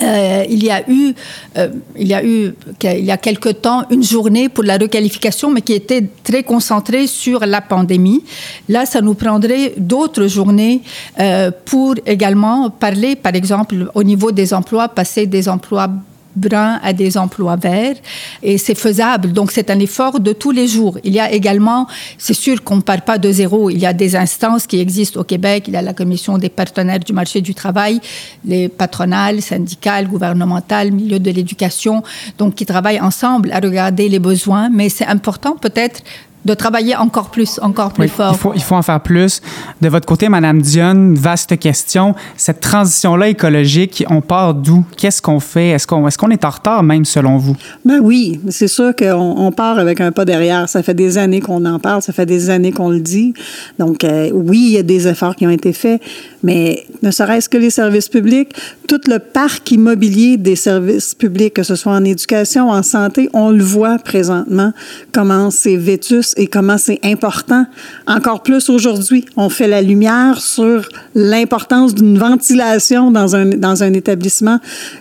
Euh, 0.00 0.44
il 0.48 0.62
y 0.64 0.70
a 0.70 0.88
eu, 0.88 1.14
euh, 1.56 1.68
il 1.96 2.08
y 2.08 2.14
a 2.14 2.24
eu, 2.24 2.54
il 2.82 3.04
y 3.04 3.10
a 3.10 3.16
quelque 3.16 3.50
temps, 3.50 3.84
une 3.90 4.02
journée 4.02 4.48
pour 4.48 4.64
la 4.64 4.78
requalification, 4.78 5.50
mais 5.50 5.62
qui 5.62 5.74
était 5.74 6.06
très 6.24 6.42
concentrée 6.42 7.06
sur 7.06 7.40
la 7.40 7.60
pandémie. 7.60 8.24
Là, 8.68 8.86
ça 8.86 9.00
nous 9.00 9.14
prendrait 9.14 9.74
d'autres 9.76 10.26
journées 10.26 10.82
euh, 11.20 11.50
pour 11.64 11.94
également 12.06 12.70
parler, 12.70 13.16
par 13.16 13.34
exemple, 13.34 13.90
au 13.94 14.02
niveau 14.02 14.32
des 14.32 14.54
emplois, 14.54 14.88
passer 14.88 15.26
des 15.26 15.48
emplois 15.48 15.88
bruns 16.36 16.78
à 16.82 16.92
des 16.92 17.18
emplois 17.18 17.56
verts 17.56 17.96
et 18.42 18.58
c'est 18.58 18.74
faisable. 18.74 19.32
Donc 19.32 19.52
c'est 19.52 19.70
un 19.70 19.78
effort 19.78 20.20
de 20.20 20.32
tous 20.32 20.50
les 20.50 20.66
jours. 20.66 20.98
Il 21.04 21.12
y 21.12 21.20
a 21.20 21.30
également, 21.30 21.86
c'est 22.18 22.34
sûr 22.34 22.62
qu'on 22.62 22.76
ne 22.76 22.80
part 22.80 23.02
pas 23.02 23.18
de 23.18 23.30
zéro, 23.30 23.70
il 23.70 23.78
y 23.78 23.86
a 23.86 23.92
des 23.92 24.16
instances 24.16 24.66
qui 24.66 24.80
existent 24.80 25.20
au 25.20 25.24
Québec, 25.24 25.64
il 25.68 25.74
y 25.74 25.76
a 25.76 25.82
la 25.82 25.92
commission 25.92 26.38
des 26.38 26.48
partenaires 26.48 27.00
du 27.00 27.12
marché 27.12 27.40
du 27.40 27.54
travail, 27.54 28.00
les 28.44 28.68
patronales, 28.68 29.42
syndicales, 29.42 30.08
gouvernementales, 30.08 30.90
milieu 30.92 31.18
de 31.18 31.30
l'éducation, 31.30 32.02
donc 32.38 32.54
qui 32.54 32.66
travaillent 32.66 33.00
ensemble 33.00 33.52
à 33.52 33.60
regarder 33.60 34.08
les 34.08 34.18
besoins, 34.18 34.68
mais 34.70 34.88
c'est 34.88 35.06
important 35.06 35.56
peut-être 35.56 36.02
de 36.44 36.54
travailler 36.54 36.96
encore 36.96 37.30
plus, 37.30 37.58
encore 37.62 37.92
plus 37.92 38.04
oui, 38.04 38.08
fort. 38.08 38.32
Il 38.32 38.38
faut, 38.38 38.52
il 38.54 38.62
faut 38.62 38.74
en 38.74 38.82
faire 38.82 39.00
plus. 39.00 39.40
De 39.80 39.88
votre 39.88 40.06
côté, 40.06 40.28
Madame 40.28 40.60
Dionne, 40.60 41.14
vaste 41.14 41.58
question. 41.58 42.14
Cette 42.36 42.60
transition-là 42.60 43.28
écologique, 43.28 44.04
on 44.08 44.20
part 44.20 44.54
d'où? 44.54 44.84
Qu'est-ce 44.96 45.22
qu'on 45.22 45.40
fait? 45.40 45.68
Est-ce 45.68 45.86
qu'on 45.86 46.06
est, 46.06 46.16
qu'on 46.16 46.30
est 46.30 46.44
en 46.44 46.50
retard 46.50 46.82
même 46.82 47.04
selon 47.04 47.36
vous? 47.36 47.56
Ben 47.84 48.00
oui, 48.02 48.40
c'est 48.48 48.68
sûr 48.68 48.94
qu'on 48.96 49.34
on 49.38 49.52
part 49.52 49.78
avec 49.78 50.00
un 50.00 50.12
pas 50.12 50.24
derrière. 50.24 50.68
Ça 50.68 50.82
fait 50.82 50.94
des 50.94 51.18
années 51.18 51.40
qu'on 51.40 51.64
en 51.64 51.78
parle, 51.78 52.02
ça 52.02 52.12
fait 52.12 52.26
des 52.26 52.50
années 52.50 52.72
qu'on 52.72 52.90
le 52.90 53.00
dit. 53.00 53.34
Donc 53.78 54.04
euh, 54.04 54.30
oui, 54.32 54.64
il 54.66 54.72
y 54.72 54.78
a 54.78 54.82
des 54.82 55.08
efforts 55.08 55.36
qui 55.36 55.46
ont 55.46 55.50
été 55.50 55.72
faits, 55.72 56.00
mais 56.42 56.86
ne 57.02 57.10
serait-ce 57.10 57.48
que 57.48 57.56
les 57.56 57.70
services 57.70 58.08
publics, 58.08 58.54
tout 58.88 59.00
le 59.06 59.18
parc 59.18 59.70
immobilier 59.70 60.36
des 60.36 60.56
services 60.56 61.14
publics, 61.14 61.54
que 61.54 61.62
ce 61.62 61.76
soit 61.76 61.92
en 61.92 62.04
éducation, 62.04 62.70
en 62.70 62.82
santé, 62.82 63.28
on 63.32 63.50
le 63.50 63.62
voit 63.62 63.98
présentement, 63.98 64.72
comment 65.12 65.50
c'est 65.50 65.76
vétus 65.76 66.34
et 66.36 66.46
comment 66.46 66.78
c'est 66.78 67.00
important. 67.04 67.66
Encore 68.06 68.42
plus 68.42 68.68
aujourd'hui, 68.68 69.24
on 69.36 69.48
fait 69.48 69.68
la 69.68 69.82
lumière 69.82 70.40
sur 70.40 70.88
l'importance 71.14 71.94
d'une 71.94 72.18
ventilation 72.18 73.10
dans 73.10 73.36
un, 73.36 73.46
dans 73.46 73.82
un 73.82 73.92
établissement. 73.94 74.58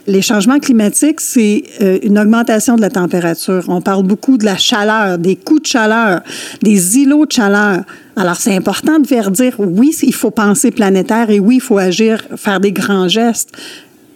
Les 0.08 0.22
changements 0.22 0.60
climatiques, 0.60 1.22
c'est 1.22 1.64
euh, 1.82 2.00
une 2.04 2.20
augmentation 2.20 2.76
de 2.76 2.82
la 2.82 2.90
température. 2.90 3.64
On 3.68 3.82
parle 3.82 4.04
beaucoup 4.04 4.38
de 4.38 4.46
la 4.46 4.58
chaleur, 4.58 5.18
des 5.18 5.36
coups 5.36 5.64
de 5.64 5.68
chaleur, 5.68 6.22
des 6.62 6.98
îlots 6.98 7.26
de 7.26 7.32
chaleur. 7.32 7.82
Alors, 8.16 8.36
c'est 8.36 8.56
important 8.56 9.00
de 9.00 9.32
dire, 9.32 9.56
oui, 9.60 9.96
il 10.04 10.14
faut 10.14 10.32
penser 10.32 10.72
planétaire 10.72 11.30
et 11.30 11.40
oui, 11.40 11.56
il 11.56 11.62
faut 11.62 11.78
agir, 11.78 12.22
faire 12.36 12.60
des 12.60 12.72
grands 12.72 13.08
gestes. 13.08 13.52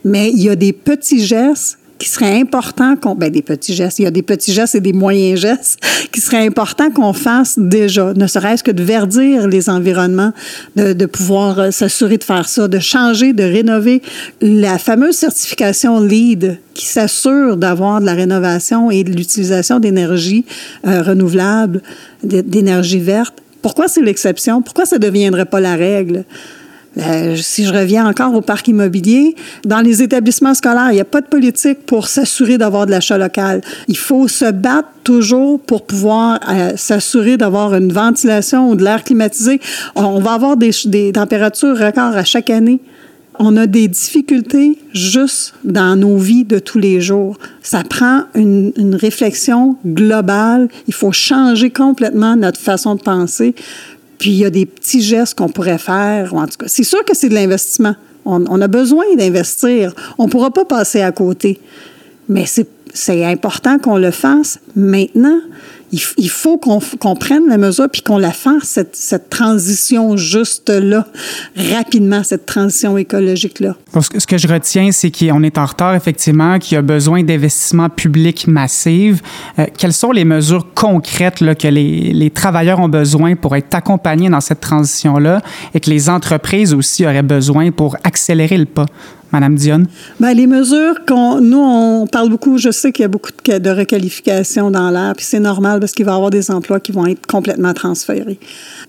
Mais 0.03 0.31
il 0.31 0.41
y 0.41 0.49
a 0.49 0.55
des 0.55 0.73
petits 0.73 1.25
gestes 1.25 1.79
qui 1.97 2.09
serait 2.09 2.39
important 2.39 2.95
qu'on 2.95 3.15
ben 3.15 3.31
des 3.31 3.41
petits 3.41 3.73
gestes, 3.73 3.99
il 3.99 4.03
y 4.03 4.05
a 4.05 4.11
des 4.11 4.21
petits 4.21 4.51
gestes 4.51 4.75
et 4.75 4.81
des 4.81 4.93
moyens 4.93 5.39
gestes 5.39 5.79
qui 6.11 6.19
seraient 6.19 6.45
importants 6.45 6.91
qu'on 6.91 7.13
fasse 7.13 7.57
déjà, 7.57 8.13
ne 8.13 8.27
serait-ce 8.27 8.63
que 8.63 8.71
de 8.71 8.83
verdir 8.83 9.47
les 9.47 9.69
environnements, 9.69 10.33
de, 10.75 11.05
pouvoir 11.05 11.71
s'assurer 11.71 12.17
de 12.17 12.23
faire 12.23 12.49
ça, 12.49 12.67
de 12.67 12.79
changer, 12.79 13.33
de 13.33 13.43
rénover 13.43 14.01
la 14.41 14.77
fameuse 14.77 15.15
certification 15.15 15.99
LEED 15.99 16.59
qui 16.73 16.85
s'assure 16.85 17.55
d'avoir 17.55 18.01
de 18.01 18.05
la 18.05 18.13
rénovation 18.13 18.91
et 18.91 19.03
de 19.03 19.11
l'utilisation 19.11 19.79
d'énergie 19.79 20.45
euh, 20.85 21.01
renouvelable, 21.01 21.81
d'énergie 22.23 22.99
verte. 22.99 23.41
Pourquoi 23.65 23.87
c'est 23.87 24.03
l'exception? 24.03 24.61
Pourquoi 24.61 24.85
ça 24.85 24.97
ne 24.97 25.01
deviendrait 25.01 25.45
pas 25.45 25.59
la 25.59 25.75
règle? 25.75 26.23
Euh, 26.99 27.35
si 27.35 27.65
je 27.65 27.73
reviens 27.73 28.07
encore 28.07 28.35
au 28.35 28.41
parc 28.41 28.67
immobilier, 28.67 29.33
dans 29.65 29.79
les 29.79 30.03
établissements 30.03 30.53
scolaires, 30.53 30.91
il 30.91 30.93
n'y 30.93 31.01
a 31.01 31.05
pas 31.05 31.21
de 31.21 31.25
politique 31.25 31.83
pour 31.87 32.05
s'assurer 32.05 32.59
d'avoir 32.59 32.85
de 32.85 32.91
l'achat 32.91 33.17
local. 33.17 33.61
Il 33.87 33.97
faut 33.97 34.27
se 34.27 34.51
battre 34.51 34.89
toujours 35.03 35.59
pour 35.59 35.87
pouvoir 35.87 36.39
euh, 36.47 36.73
s'assurer 36.75 37.37
d'avoir 37.37 37.73
une 37.73 37.91
ventilation 37.91 38.69
ou 38.69 38.75
de 38.75 38.83
l'air 38.83 39.03
climatisé. 39.03 39.59
On, 39.95 40.19
va 40.19 40.33
avoir 40.33 40.57
des, 40.57 40.69
des 40.85 41.11
températures 41.13 41.75
records 41.75 42.15
à 42.15 42.23
chaque 42.23 42.51
année. 42.51 42.79
On 43.39 43.57
a 43.57 43.67
des 43.67 43.87
difficultés 43.87 44.77
juste 44.93 45.53
dans 45.63 45.95
nos 45.95 46.17
vies 46.17 46.43
de 46.43 46.59
tous 46.59 46.79
les 46.79 47.01
jours. 47.01 47.37
Ça 47.61 47.83
prend 47.83 48.23
une, 48.35 48.95
réflexion 48.95 49.77
globale. 49.85 50.67
Il 50.87 50.93
faut 50.93 51.11
changer 51.11 51.69
complètement 51.69 52.35
notre 52.35 52.59
façon 52.59 52.95
de 52.95 53.01
penser. 53.01 53.55
Puis 54.17 54.31
il 54.31 54.37
y 54.37 54.45
a 54.45 54.49
des 54.49 54.65
petits 54.65 55.01
gestes 55.01 55.37
qu'on 55.37 55.49
pourrait 55.49 55.77
faire. 55.77 56.33
En 56.33 56.45
tout 56.47 56.57
cas, 56.59 56.67
c'est 56.67 56.83
sûr 56.83 57.03
que 57.03 57.15
c'est 57.15 57.29
de 57.29 57.33
l'investissement. 57.33 57.95
On, 58.25 58.61
a 58.61 58.67
besoin 58.67 59.05
d'investir. 59.15 59.93
On 60.17 60.25
ne 60.25 60.29
pourra 60.29 60.51
pas 60.51 60.65
passer 60.65 61.01
à 61.01 61.11
côté. 61.11 61.59
Mais 62.27 62.45
c'est 62.45 63.25
important 63.25 63.77
qu'on 63.77 63.97
le 63.97 64.09
fasse 64.09 64.59
maintenant 64.75 65.39
il, 66.17 66.29
faut 66.29 66.57
qu'on 66.57 67.15
prenne 67.15 67.47
la 67.47 67.57
mesure 67.57 67.87
puis 67.91 68.01
qu'on 68.01 68.17
la 68.17 68.31
fasse, 68.31 68.79
cette, 68.91 69.29
transition 69.29 70.17
juste-là, 70.17 71.07
rapidement, 71.55 72.23
cette 72.23 72.45
transition 72.45 72.97
écologique-là. 72.97 73.75
Ce 74.17 74.25
que 74.25 74.37
je 74.37 74.47
retiens, 74.47 74.91
c'est 74.91 75.11
qu'on 75.11 75.43
est 75.43 75.57
en 75.57 75.65
retard, 75.65 75.95
effectivement, 75.95 76.59
qu'il 76.59 76.75
y 76.75 76.77
a 76.77 76.81
besoin 76.81 77.23
d'investissements 77.23 77.89
publics 77.89 78.47
massifs. 78.47 79.21
Euh, 79.59 79.65
quelles 79.77 79.93
sont 79.93 80.11
les 80.11 80.25
mesures 80.25 80.67
concrètes 80.73 81.41
là, 81.41 81.55
que 81.55 81.67
les, 81.67 82.13
les, 82.13 82.29
travailleurs 82.29 82.79
ont 82.79 82.89
besoin 82.89 83.35
pour 83.35 83.55
être 83.55 83.73
accompagnés 83.73 84.29
dans 84.29 84.41
cette 84.41 84.59
transition-là 84.59 85.41
et 85.73 85.79
que 85.79 85.89
les 85.89 86.09
entreprises 86.09 86.73
aussi 86.73 87.05
auraient 87.05 87.23
besoin 87.23 87.71
pour 87.71 87.95
accélérer 88.03 88.57
le 88.57 88.65
pas? 88.65 88.85
Madame 89.35 89.55
Dionne? 89.55 89.87
Bien, 90.21 90.33
les 90.33 90.47
mesures 90.47 91.03
qu'on. 91.05 91.41
Nous, 91.41 91.59
on 91.59 92.07
parle 92.07 92.29
beaucoup, 92.29 92.57
je 92.57 92.71
sais 92.71 92.93
qu'il 92.93 93.03
y 93.03 93.05
a 93.05 93.09
beaucoup 93.09 93.31
de, 93.43 93.57
de 93.57 93.69
requalification 93.69 94.71
dans 94.71 94.89
l'air, 94.91 95.13
puis 95.13 95.25
c'est 95.25 95.41
normal 95.41 95.81
parce 95.81 95.91
qu'il 95.91 96.05
va 96.05 96.13
y 96.13 96.15
avoir 96.15 96.29
des 96.29 96.51
emplois 96.51 96.79
qui 96.79 96.93
vont 96.93 97.05
être 97.05 97.27
complètement 97.27 97.73
transférés. 97.73 98.39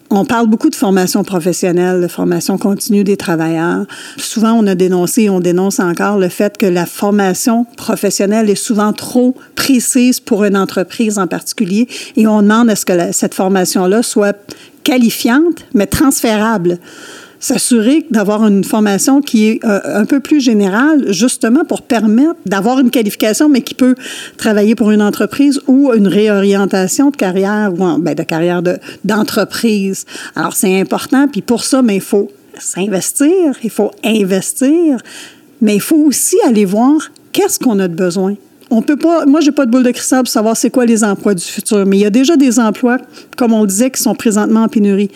On 0.08 0.24
parle 0.24 0.46
beaucoup 0.46 0.70
de 0.70 0.76
formation 0.76 1.24
professionnelle, 1.24 2.00
de 2.00 2.06
formation 2.06 2.58
continue 2.58 3.02
des 3.02 3.16
travailleurs. 3.16 3.86
Souvent, 4.18 4.52
on 4.52 4.64
a 4.68 4.76
dénoncé, 4.76 5.28
on 5.28 5.40
dénonce 5.40 5.80
encore 5.80 6.16
le 6.16 6.28
fait 6.28 6.56
que 6.56 6.66
la 6.66 6.86
formation 6.86 7.66
professionnelle 7.76 8.48
est 8.48 8.54
souvent 8.54 8.92
trop 8.92 9.34
précise 9.56 10.20
pour 10.20 10.44
une 10.44 10.56
entreprise 10.56 11.18
en 11.18 11.26
particulier 11.26 11.88
et 12.14 12.28
on 12.28 12.40
demande 12.40 12.70
à 12.70 12.76
ce 12.76 12.84
que 12.84 12.92
cette 13.10 13.34
formation-là 13.34 14.04
soit 14.04 14.36
qualifiante, 14.84 15.64
mais 15.74 15.88
transférable 15.88 16.78
s'assurer 17.46 18.04
d'avoir 18.10 18.44
une 18.44 18.64
formation 18.64 19.20
qui 19.20 19.46
est 19.46 19.64
euh, 19.64 19.78
un 19.84 20.04
peu 20.04 20.18
plus 20.18 20.40
générale, 20.40 21.12
justement 21.12 21.64
pour 21.64 21.82
permettre 21.82 22.34
d'avoir 22.44 22.80
une 22.80 22.90
qualification, 22.90 23.48
mais 23.48 23.60
qui 23.60 23.74
peut 23.74 23.94
travailler 24.36 24.74
pour 24.74 24.90
une 24.90 25.00
entreprise 25.00 25.60
ou 25.68 25.92
une 25.92 26.08
réorientation 26.08 27.10
de 27.10 27.16
carrière 27.16 27.72
ou 27.72 27.98
ben, 27.98 28.14
de 28.14 28.22
carrière 28.24 28.62
d'entreprise. 29.04 30.06
Alors 30.34 30.54
c'est 30.54 30.80
important, 30.80 31.28
puis 31.28 31.40
pour 31.40 31.62
ça, 31.62 31.82
mais 31.82 31.96
il 31.96 32.02
faut 32.02 32.32
s'investir, 32.58 33.54
il 33.62 33.70
faut 33.70 33.92
investir, 34.02 34.98
mais 35.60 35.76
il 35.76 35.80
faut 35.80 36.02
aussi 36.04 36.36
aller 36.44 36.64
voir 36.64 36.96
qu'est-ce 37.30 37.60
qu'on 37.60 37.78
a 37.78 37.86
de 37.86 37.94
besoin. 37.94 38.34
On 38.70 38.82
peut 38.82 38.96
pas, 38.96 39.24
moi, 39.24 39.40
j'ai 39.40 39.52
pas 39.52 39.66
de 39.66 39.70
boule 39.70 39.84
de 39.84 39.92
cristal 39.92 40.24
pour 40.24 40.32
savoir 40.32 40.56
c'est 40.56 40.70
quoi 40.70 40.84
les 40.84 41.04
emplois 41.04 41.34
du 41.34 41.44
futur, 41.44 41.86
mais 41.86 41.98
il 41.98 42.00
y 42.00 42.06
a 42.06 42.10
déjà 42.10 42.36
des 42.36 42.58
emplois, 42.58 42.98
comme 43.36 43.52
on 43.52 43.60
le 43.60 43.68
disait, 43.68 43.92
qui 43.92 44.02
sont 44.02 44.16
présentement 44.16 44.64
en 44.64 44.68
pénurie. 44.68 45.10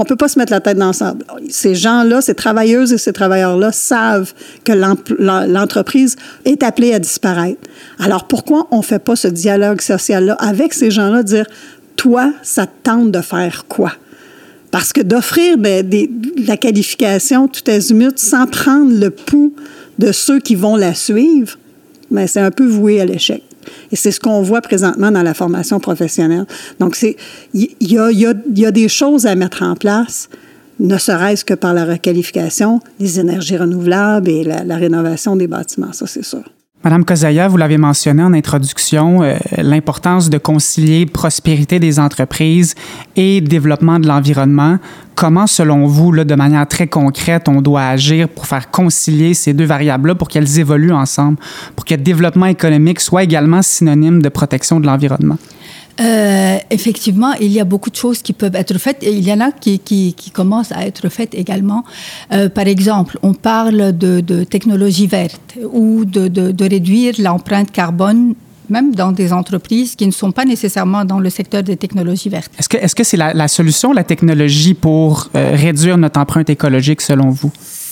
On 0.00 0.04
peut 0.04 0.14
pas 0.14 0.28
se 0.28 0.38
mettre 0.38 0.52
la 0.52 0.60
tête 0.60 0.78
dans 0.78 0.86
le 0.86 0.92
sable. 0.92 1.24
Ces 1.50 1.74
gens-là, 1.74 2.20
ces 2.20 2.36
travailleuses 2.36 2.92
et 2.92 2.98
ces 2.98 3.12
travailleurs-là 3.12 3.72
savent 3.72 4.32
que 4.62 4.72
l'entreprise 4.72 6.14
est 6.44 6.62
appelée 6.62 6.94
à 6.94 7.00
disparaître. 7.00 7.60
Alors 7.98 8.28
pourquoi 8.28 8.68
on 8.70 8.80
fait 8.80 9.00
pas 9.00 9.16
ce 9.16 9.26
dialogue 9.26 9.80
social-là 9.80 10.34
avec 10.34 10.72
ces 10.72 10.92
gens-là, 10.92 11.24
dire 11.24 11.46
toi, 11.96 12.32
ça 12.44 12.66
te 12.66 12.72
tente 12.84 13.10
de 13.10 13.20
faire 13.20 13.64
quoi? 13.66 13.90
Parce 14.70 14.92
que 14.92 15.00
d'offrir 15.00 15.58
ben, 15.58 15.88
de 15.88 16.08
la 16.46 16.56
qualification 16.56 17.48
tout 17.48 17.68
azimut 17.68 18.16
sans 18.20 18.46
prendre 18.46 18.96
le 18.96 19.10
pouls 19.10 19.52
de 19.98 20.12
ceux 20.12 20.38
qui 20.38 20.54
vont 20.54 20.76
la 20.76 20.94
suivre, 20.94 21.58
ben, 22.10 22.26
c'est 22.26 22.40
un 22.40 22.50
peu 22.50 22.66
voué 22.66 23.00
à 23.00 23.04
l'échec. 23.04 23.42
Et 23.92 23.96
c'est 23.96 24.10
ce 24.10 24.20
qu'on 24.20 24.42
voit 24.42 24.62
présentement 24.62 25.10
dans 25.10 25.22
la 25.22 25.34
formation 25.34 25.78
professionnelle. 25.80 26.46
Donc, 26.80 26.96
c'est, 26.96 27.16
il 27.54 27.68
y 27.80 27.98
a, 27.98 28.10
y, 28.10 28.26
a, 28.26 28.34
y 28.54 28.66
a 28.66 28.70
des 28.70 28.88
choses 28.88 29.26
à 29.26 29.34
mettre 29.34 29.62
en 29.62 29.74
place, 29.74 30.28
ne 30.80 30.96
serait-ce 30.96 31.44
que 31.44 31.54
par 31.54 31.74
la 31.74 31.84
requalification 31.84 32.80
des 33.00 33.20
énergies 33.20 33.56
renouvelables 33.56 34.28
et 34.28 34.44
la, 34.44 34.64
la 34.64 34.76
rénovation 34.76 35.36
des 35.36 35.48
bâtiments, 35.48 35.92
ça 35.92 36.06
c'est 36.06 36.24
sûr. 36.24 36.44
Madame 36.84 37.04
Kozaya, 37.04 37.48
vous 37.48 37.56
l'avez 37.56 37.76
mentionné 37.76 38.22
en 38.22 38.32
introduction, 38.32 39.24
euh, 39.24 39.36
l'importance 39.56 40.30
de 40.30 40.38
concilier 40.38 41.06
prospérité 41.06 41.80
des 41.80 41.98
entreprises 41.98 42.76
et 43.16 43.40
développement 43.40 43.98
de 43.98 44.06
l'environnement. 44.06 44.78
Comment, 45.16 45.48
selon 45.48 45.86
vous, 45.86 46.12
là, 46.12 46.22
de 46.22 46.34
manière 46.36 46.68
très 46.68 46.86
concrète, 46.86 47.48
on 47.48 47.62
doit 47.62 47.82
agir 47.82 48.28
pour 48.28 48.46
faire 48.46 48.70
concilier 48.70 49.34
ces 49.34 49.54
deux 49.54 49.64
variables-là 49.64 50.14
pour 50.14 50.28
qu'elles 50.28 50.60
évoluent 50.60 50.92
ensemble, 50.92 51.38
pour 51.74 51.84
que 51.84 51.94
le 51.94 52.00
développement 52.00 52.46
économique 52.46 53.00
soit 53.00 53.24
également 53.24 53.60
synonyme 53.60 54.22
de 54.22 54.28
protection 54.28 54.78
de 54.78 54.86
l'environnement? 54.86 55.36
Euh, 56.00 56.58
effectivement, 56.70 57.32
il 57.40 57.50
y 57.50 57.60
a 57.60 57.64
beaucoup 57.64 57.90
de 57.90 57.96
choses 57.96 58.22
qui 58.22 58.32
peuvent 58.32 58.54
être 58.54 58.78
faites 58.78 59.02
et 59.02 59.12
il 59.12 59.26
y 59.26 59.32
en 59.32 59.40
a 59.40 59.50
qui, 59.50 59.78
qui, 59.80 60.14
qui 60.14 60.30
commencent 60.30 60.72
à 60.72 60.86
être 60.86 61.08
faites 61.08 61.34
également. 61.34 61.84
Euh, 62.32 62.48
par 62.48 62.66
exemple, 62.66 63.18
on 63.22 63.34
parle 63.34 63.96
de, 63.96 64.20
de 64.20 64.44
technologie 64.44 65.06
verte 65.06 65.58
ou 65.72 66.04
de, 66.04 66.28
de, 66.28 66.64
réduire 66.68 67.14
l'empreinte 67.18 67.72
carbone 67.72 68.34
même 68.68 68.94
dans 68.94 69.12
des 69.12 69.32
entreprises 69.32 69.96
qui 69.96 70.06
ne 70.06 70.12
sont 70.12 70.30
pas 70.30 70.44
nécessairement 70.44 71.06
dans 71.06 71.20
le 71.20 71.30
secteur 71.30 71.62
des 71.62 71.78
technologies 71.78 72.28
vertes. 72.28 72.52
Est-ce 72.58 72.68
que 72.94 73.02
c'est 73.02 73.16
-ce 73.16 73.18
la, 73.18 73.32
la, 73.32 73.48
solution, 73.48 73.94
la 73.94 74.04
technologie, 74.04 74.74
pour 74.74 75.30
euh, 75.34 75.56
réduire 75.56 75.96
notre 75.96 76.20
empreinte 76.20 76.50
écologique 76.50 77.00
selon 77.00 77.30
vous? 77.30 77.50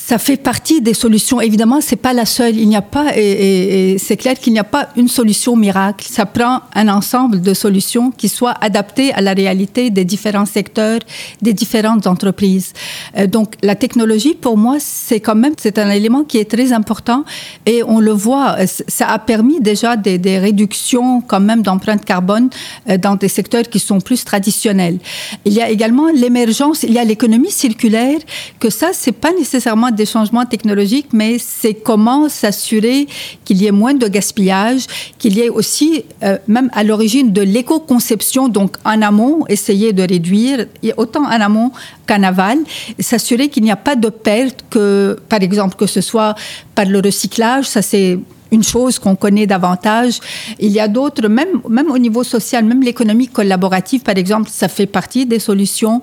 Ça 0.09 0.19
fait 0.19 0.37
partie 0.37 0.81
des 0.81 0.95
solutions. 0.95 1.41
Évidemment, 1.41 1.81
c'est 1.81 1.97
pas 1.97 2.13
la 2.13 2.27
seule. 2.27 2.57
Il 2.57 2.69
n'y 2.69 2.77
a 2.77 2.83
pas, 2.83 3.17
et, 3.17 3.97
c'est 3.99 4.17
clair 4.17 4.39
qu'il 4.39 4.53
n'y 4.53 4.61
a 4.61 4.71
pas 4.77 4.91
une 4.97 5.09
solution 5.09 5.57
miracle. 5.57 6.07
Ça 6.09 6.27
prend 6.27 6.61
un 6.77 6.87
ensemble 6.87 7.41
de 7.41 7.53
solutions 7.55 8.13
qui 8.13 8.29
soient 8.29 8.55
adaptées 8.61 9.13
à 9.15 9.21
la 9.21 9.33
réalité 9.33 9.91
des 9.91 10.05
différents 10.05 10.47
secteurs, 10.47 11.01
des 11.43 11.53
différentes 11.53 12.07
entreprises. 12.07 12.73
Euh, 13.17 13.27
donc, 13.27 13.55
la 13.63 13.75
technologie, 13.75 14.35
pour 14.35 14.57
moi, 14.57 14.77
c'est 14.79 15.19
quand 15.19 15.35
même, 15.35 15.55
c'est 15.59 15.77
un 15.77 15.91
élément 15.91 16.23
qui 16.23 16.39
est 16.39 16.49
très 16.49 16.73
important 16.73 17.25
et 17.67 17.83
on 17.83 17.99
le 17.99 18.13
voit. 18.13 18.59
Ça 18.87 19.09
a 19.09 19.19
permis 19.19 19.61
déjà 19.61 19.97
des, 19.97 20.19
des 20.19 20.39
réductions 20.39 21.21
quand 21.21 21.41
même 21.41 21.63
d'empreinte 21.63 22.05
carbone 22.05 22.49
euh, 22.89 22.97
dans 22.97 23.17
des 23.17 23.29
secteurs 23.29 23.69
qui 23.69 23.81
sont 23.81 24.01
plus 24.01 24.25
traditionnels. 24.25 24.99
Il 25.45 25.53
y 25.53 25.61
a 25.61 25.69
également 25.69 26.07
l'émergence, 26.15 26.85
il 26.85 26.93
y 26.93 27.01
a 27.01 27.05
l'économie 27.05 27.51
circulaire, 27.51 28.21
que 28.61 28.71
ça, 28.71 28.91
c'est 28.93 29.11
pas 29.11 29.33
nécessairement 29.33 29.91
des 29.97 30.07
changements 30.07 30.47
technologiques, 30.47 31.09
mais 31.13 31.39
c'est 31.39 31.75
comment 31.75 32.29
s'assurer 32.29 33.09
qu'il 33.45 33.61
y 33.61 33.67
ait 33.67 33.73
moins 33.73 33.95
de 33.95 34.07
gaspillage, 34.07 34.87
qu'il 35.19 35.37
y 35.37 35.41
ait 35.41 35.49
aussi, 35.49 36.05
euh, 36.23 36.39
même 36.47 36.71
à 36.73 36.85
l'origine 36.85 37.33
de 37.33 37.43
l'éco-conception, 37.43 38.49
donc 38.49 38.77
en 38.85 39.03
amont, 39.03 39.45
essayer 39.49 39.93
de 39.93 40.03
réduire, 40.03 40.67
autant 40.97 41.25
en 41.25 41.41
amont 41.41 41.73
qu'en 42.07 42.23
aval, 42.23 42.59
s'assurer 43.01 43.49
qu'il 43.49 43.65
n'y 43.65 43.73
a 43.73 43.77
pas 43.77 43.97
de 43.97 44.09
perte, 44.09 44.65
que, 44.71 45.19
par 45.29 45.43
exemple, 45.43 45.77
que 45.77 45.87
ce 45.87 46.01
soit 46.01 46.35
par 46.75 46.85
le 46.87 47.01
recyclage, 47.01 47.65
ça 47.65 47.83
c'est 47.83 48.19
une 48.51 48.63
chose 48.63 48.99
qu'on 48.99 49.17
connaît 49.17 49.47
davantage. 49.47 50.21
Il 50.59 50.71
y 50.71 50.81
a 50.81 50.89
d'autres, 50.89 51.29
même, 51.29 51.61
même 51.69 51.91
au 51.91 51.99
niveau 51.99 52.25
social, 52.25 52.65
même 52.65 52.83
l'économie 52.83 53.29
collaborative, 53.29 54.03
par 54.03 54.17
exemple, 54.17 54.49
ça 54.53 54.69
fait 54.69 54.87
partie 54.87 55.27
des 55.27 55.39
solutions. 55.39 56.03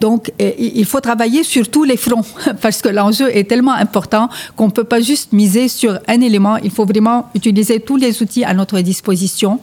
Donc, 0.00 0.32
il 0.38 0.84
faut 0.84 1.00
travailler 1.00 1.44
sur 1.44 1.68
tous 1.68 1.84
les 1.84 1.96
fronts 1.96 2.24
parce 2.60 2.82
que 2.82 2.88
l'enjeu 2.88 3.34
est 3.34 3.48
tellement 3.48 3.72
important 3.72 4.28
qu'on 4.56 4.66
ne 4.66 4.72
peut 4.72 4.84
pas 4.84 5.00
juste 5.00 5.32
miser 5.32 5.68
sur 5.68 5.98
un 6.08 6.20
élément. 6.20 6.56
Il 6.58 6.70
faut 6.70 6.84
vraiment 6.84 7.26
utiliser 7.34 7.80
tous 7.80 7.96
les 7.96 8.22
outils 8.22 8.44
à 8.44 8.54
notre 8.54 8.80
disposition. 8.80 9.60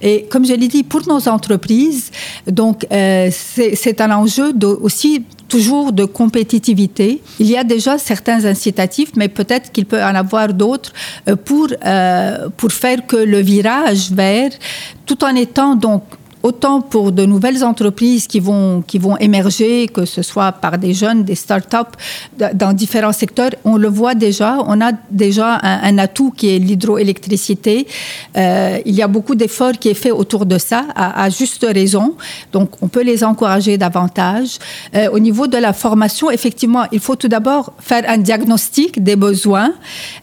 Et 0.00 0.26
comme 0.30 0.44
je 0.44 0.54
l'ai 0.54 0.68
dit, 0.68 0.82
pour 0.82 1.06
nos 1.08 1.28
entreprises, 1.28 2.10
donc, 2.46 2.86
euh, 2.92 3.30
c'est 3.30 4.00
un 4.00 4.10
enjeu 4.10 4.52
aussi 4.80 5.24
toujours 5.54 5.92
de 5.92 6.04
compétitivité. 6.04 7.20
Il 7.38 7.48
y 7.48 7.56
a 7.56 7.62
déjà 7.62 7.96
certains 7.96 8.44
incitatifs, 8.44 9.12
mais 9.14 9.28
peut-être 9.28 9.70
qu'il 9.70 9.86
peut 9.86 10.02
en 10.02 10.16
avoir 10.24 10.52
d'autres 10.52 10.92
euh, 11.28 11.36
pour, 11.36 11.68
euh, 11.70 12.48
pour 12.56 12.72
faire 12.72 13.06
que 13.06 13.14
le 13.34 13.38
virage 13.38 14.10
vers, 14.10 14.50
tout 15.06 15.22
en 15.22 15.34
étant 15.36 15.76
donc 15.76 16.02
autant 16.44 16.82
pour 16.82 17.10
de 17.10 17.24
nouvelles 17.24 17.64
entreprises 17.64 18.26
qui 18.26 18.38
vont, 18.38 18.82
qui 18.86 18.98
vont 18.98 19.16
émerger, 19.16 19.88
que 19.88 20.04
ce 20.04 20.20
soit 20.20 20.52
par 20.52 20.76
des 20.76 20.92
jeunes, 20.92 21.24
des 21.24 21.34
start-up 21.34 21.88
dans 22.52 22.74
différents 22.74 23.14
secteurs. 23.14 23.52
On 23.64 23.76
le 23.78 23.88
voit 23.88 24.14
déjà, 24.14 24.58
on 24.66 24.80
a 24.82 24.92
déjà 25.10 25.58
un, 25.62 25.96
atout 25.96 26.32
qui 26.36 26.54
est 26.54 26.58
l'hydroélectricité. 26.58 27.86
Euh, 28.36 28.78
il 28.84 28.94
y 28.94 29.00
a 29.00 29.08
beaucoup 29.08 29.34
d'efforts 29.34 29.72
qui 29.80 29.88
est 29.88 29.94
fait 29.94 30.10
autour 30.10 30.44
de 30.44 30.58
ça, 30.58 30.84
à, 30.94 31.30
juste 31.30 31.66
raison. 31.66 32.14
Donc, 32.52 32.68
on 32.82 32.88
peut 32.88 33.02
les 33.02 33.24
encourager 33.24 33.78
davantage. 33.78 34.58
Euh, 34.94 35.08
au 35.12 35.18
niveau 35.18 35.46
de 35.46 35.56
la 35.56 35.72
formation, 35.72 36.30
effectivement, 36.30 36.84
il 36.92 37.00
faut 37.00 37.16
tout 37.16 37.28
d'abord 37.28 37.72
faire 37.78 38.04
un 38.06 38.18
diagnostic 38.18 39.02
des 39.02 39.16
besoins 39.16 39.72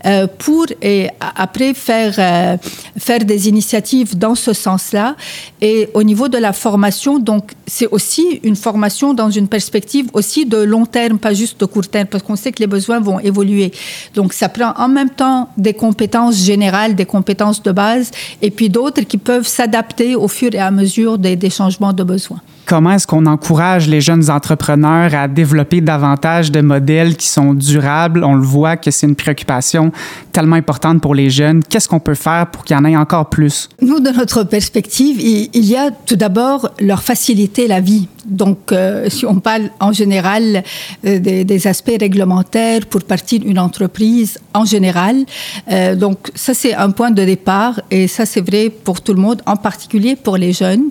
euh, 0.05 0.27
pour 0.37 0.67
et 0.83 1.09
après 1.19 1.73
faire, 1.73 2.59
faire 2.97 3.25
des 3.25 3.49
initiatives 3.49 4.15
dans 4.15 4.35
ce 4.35 4.53
sens-là. 4.53 5.15
Et 5.61 5.89
au 5.95 6.03
niveau 6.03 6.10
de 6.13 6.37
la 6.37 6.53
formation, 6.53 7.19
donc 7.19 7.53
c'est 7.65 7.87
aussi 7.87 8.39
une 8.43 8.55
formation 8.55 9.13
dans 9.13 9.29
une 9.29 9.47
perspective 9.47 10.07
aussi 10.13 10.45
de 10.45 10.57
long 10.57 10.85
terme, 10.85 11.17
pas 11.17 11.33
juste 11.33 11.59
de 11.59 11.65
court 11.65 11.87
terme, 11.87 12.07
parce 12.07 12.23
qu'on 12.23 12.35
sait 12.35 12.51
que 12.51 12.59
les 12.59 12.67
besoins 12.67 12.99
vont 12.99 13.19
évoluer. 13.19 13.71
Donc 14.13 14.33
ça 14.33 14.49
prend 14.49 14.73
en 14.77 14.87
même 14.87 15.09
temps 15.09 15.49
des 15.57 15.73
compétences 15.73 16.35
générales, 16.35 16.95
des 16.95 17.05
compétences 17.05 17.61
de 17.63 17.71
base, 17.71 18.11
et 18.41 18.51
puis 18.51 18.69
d'autres 18.69 19.01
qui 19.01 19.17
peuvent 19.17 19.47
s'adapter 19.47 20.15
au 20.15 20.27
fur 20.27 20.53
et 20.53 20.59
à 20.59 20.71
mesure 20.71 21.17
des, 21.17 21.35
des 21.35 21.49
changements 21.49 21.93
de 21.93 22.03
besoins 22.03 22.41
comment 22.65 22.91
est-ce 22.91 23.07
qu'on 23.07 23.25
encourage 23.25 23.87
les 23.87 24.01
jeunes 24.01 24.29
entrepreneurs 24.29 25.13
à 25.15 25.27
développer 25.27 25.81
davantage 25.81 26.51
de 26.51 26.61
modèles 26.61 27.15
qui 27.15 27.27
sont 27.27 27.53
durables? 27.53 28.23
On 28.23 28.35
le 28.35 28.43
voit 28.43 28.77
que 28.77 28.91
c'est 28.91 29.07
une 29.07 29.15
préoccupation 29.15 29.91
tellement 30.31 30.55
importante 30.55 31.01
pour 31.01 31.15
les 31.15 31.29
jeunes. 31.29 31.63
Qu'est-ce 31.63 31.87
qu'on 31.87 31.99
peut 31.99 32.15
faire 32.15 32.47
pour 32.47 32.63
qu'il 32.63 32.75
y 32.75 32.79
en 32.79 32.85
ait 32.85 32.95
encore 32.95 33.29
plus? 33.29 33.69
Nous, 33.81 33.99
de 33.99 34.09
notre 34.09 34.43
perspective, 34.43 35.19
il 35.19 35.65
y 35.65 35.75
a 35.75 35.91
tout 35.91 36.15
d'abord 36.15 36.71
leur 36.79 37.03
faciliter 37.03 37.67
la 37.67 37.79
vie. 37.79 38.07
Donc, 38.25 38.71
euh, 38.71 39.09
si 39.09 39.25
on 39.25 39.39
parle 39.39 39.69
en 39.79 39.91
général 39.91 40.63
euh, 41.05 41.19
des, 41.19 41.67
aspects 41.67 41.97
réglementaires 41.99 42.85
pour 42.85 43.03
partir 43.03 43.39
d'une 43.39 43.59
entreprise 43.59 44.39
en 44.53 44.65
général, 44.65 45.25
euh, 45.71 45.95
donc 45.95 46.31
ça 46.33 46.53
c'est 46.53 46.73
un 46.73 46.91
point 46.91 47.11
de 47.11 47.23
départ 47.23 47.81
et 47.91 48.07
ça 48.07 48.25
c'est 48.25 48.41
vrai 48.41 48.69
pour 48.69 49.01
tout 49.01 49.13
le 49.13 49.21
monde, 49.21 49.41
en 49.45 49.55
particulier 49.55 50.15
pour 50.15 50.37
les 50.37 50.53
jeunes. 50.53 50.85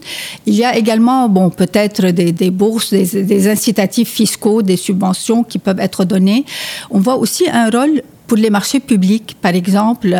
Il 0.47 0.55
y 0.55 0.65
a 0.65 0.77
également, 0.77 1.29
bon, 1.29 1.51
peut-être 1.61 2.07
des, 2.07 2.51
bourses, 2.51 2.95
des 2.95 3.49
incitatifs 3.49 4.09
fiscaux, 4.09 4.63
des 4.63 4.79
subventions 4.79 5.45
qui 5.45 5.59
peuvent 5.59 5.79
être 5.79 6.07
données. 6.07 6.47
On 6.91 7.01
voit 7.01 7.17
aussi 7.17 7.45
un 7.51 7.69
rôle 7.69 8.01
pour 8.31 8.39
les 8.39 8.51
marchés 8.51 8.79
publics, 8.79 9.37
par 9.43 9.57
exemple, 9.57 10.17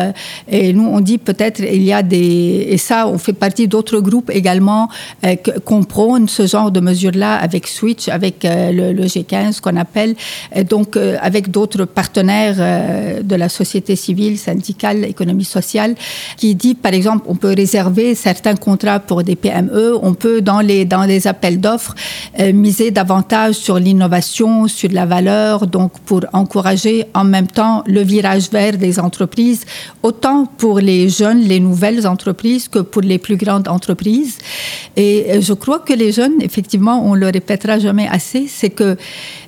et 0.49 0.73
nous, 0.73 0.83
on 0.83 0.99
dit 0.99 1.17
peut-être 1.17 1.61
il 1.61 1.81
y 1.81 1.93
a 1.93 2.03
des... 2.03 2.67
Et 2.73 2.77
ça, 2.77 3.07
on 3.07 3.17
fait 3.17 3.31
partie 3.31 3.69
d'autres 3.69 4.01
groupes 4.01 4.29
également 4.33 4.89
euh, 5.23 5.37
qu'on 5.63 5.83
prône 5.83 6.27
ce 6.27 6.45
genre 6.45 6.71
de 6.71 6.81
mesures-là 6.81 7.35
avec 7.37 7.69
Switch, 7.69 8.09
avec 8.09 8.43
euh, 8.43 8.73
le, 8.73 8.91
le, 8.91 9.05
G15 9.05 9.61
qu'on 9.61 9.77
appelle, 9.77 10.15
donc 10.69 10.97
euh, 10.97 11.15
avec 11.21 11.51
d'autres 11.51 11.85
partenaires 11.85 12.57
euh, 12.59 13.23
de 13.23 13.35
la 13.35 13.47
société 13.47 13.95
civile, 13.95 14.37
syndicale, 14.37 15.05
économie 15.05 15.45
sociale, 15.45 15.95
qui 16.35 16.53
dit, 16.53 16.75
par 16.75 16.93
exemple, 16.93 17.23
on 17.29 17.35
peut 17.35 17.53
réserver 17.55 18.13
certains 18.15 18.57
contrats 18.57 18.99
pour 18.99 19.23
des 19.23 19.37
PME, 19.37 19.97
on 20.01 20.15
peut, 20.15 20.41
dans 20.41 20.59
les, 20.59 20.83
dans 20.83 21.03
les 21.03 21.27
appels 21.27 21.61
d'offres, 21.61 21.95
euh, 22.41 22.51
miser 22.51 22.91
davantage 22.91 23.55
sur 23.55 23.79
l'innovation, 23.79 24.67
sur 24.67 24.91
la 24.91 25.05
valeur, 25.05 25.65
donc 25.65 25.93
pour 26.05 26.25
encourager 26.33 27.05
en 27.13 27.23
même 27.23 27.47
temps 27.47 27.83
le 27.87 28.00
virage 28.03 28.49
vert 28.51 28.77
des 28.77 28.99
entreprises, 28.99 29.65
autant 30.03 30.45
pour 30.45 30.79
les 30.79 31.09
jeunes, 31.09 31.41
les 31.41 31.59
nouvelles 31.59 32.07
entreprises, 32.07 32.67
que 32.67 32.79
pour 32.79 33.01
les 33.01 33.17
plus 33.17 33.37
grandes 33.37 33.67
entreprises. 33.67 34.37
Et 34.95 35.41
je 35.41 35.53
crois 35.53 35.79
que 35.79 35.93
les 35.93 36.11
jeunes, 36.11 36.41
effectivement, 36.41 37.05
on 37.05 37.13
le 37.13 37.27
répétera 37.27 37.79
jamais 37.79 38.07
assez, 38.07 38.47
c'est 38.47 38.69
que 38.69 38.97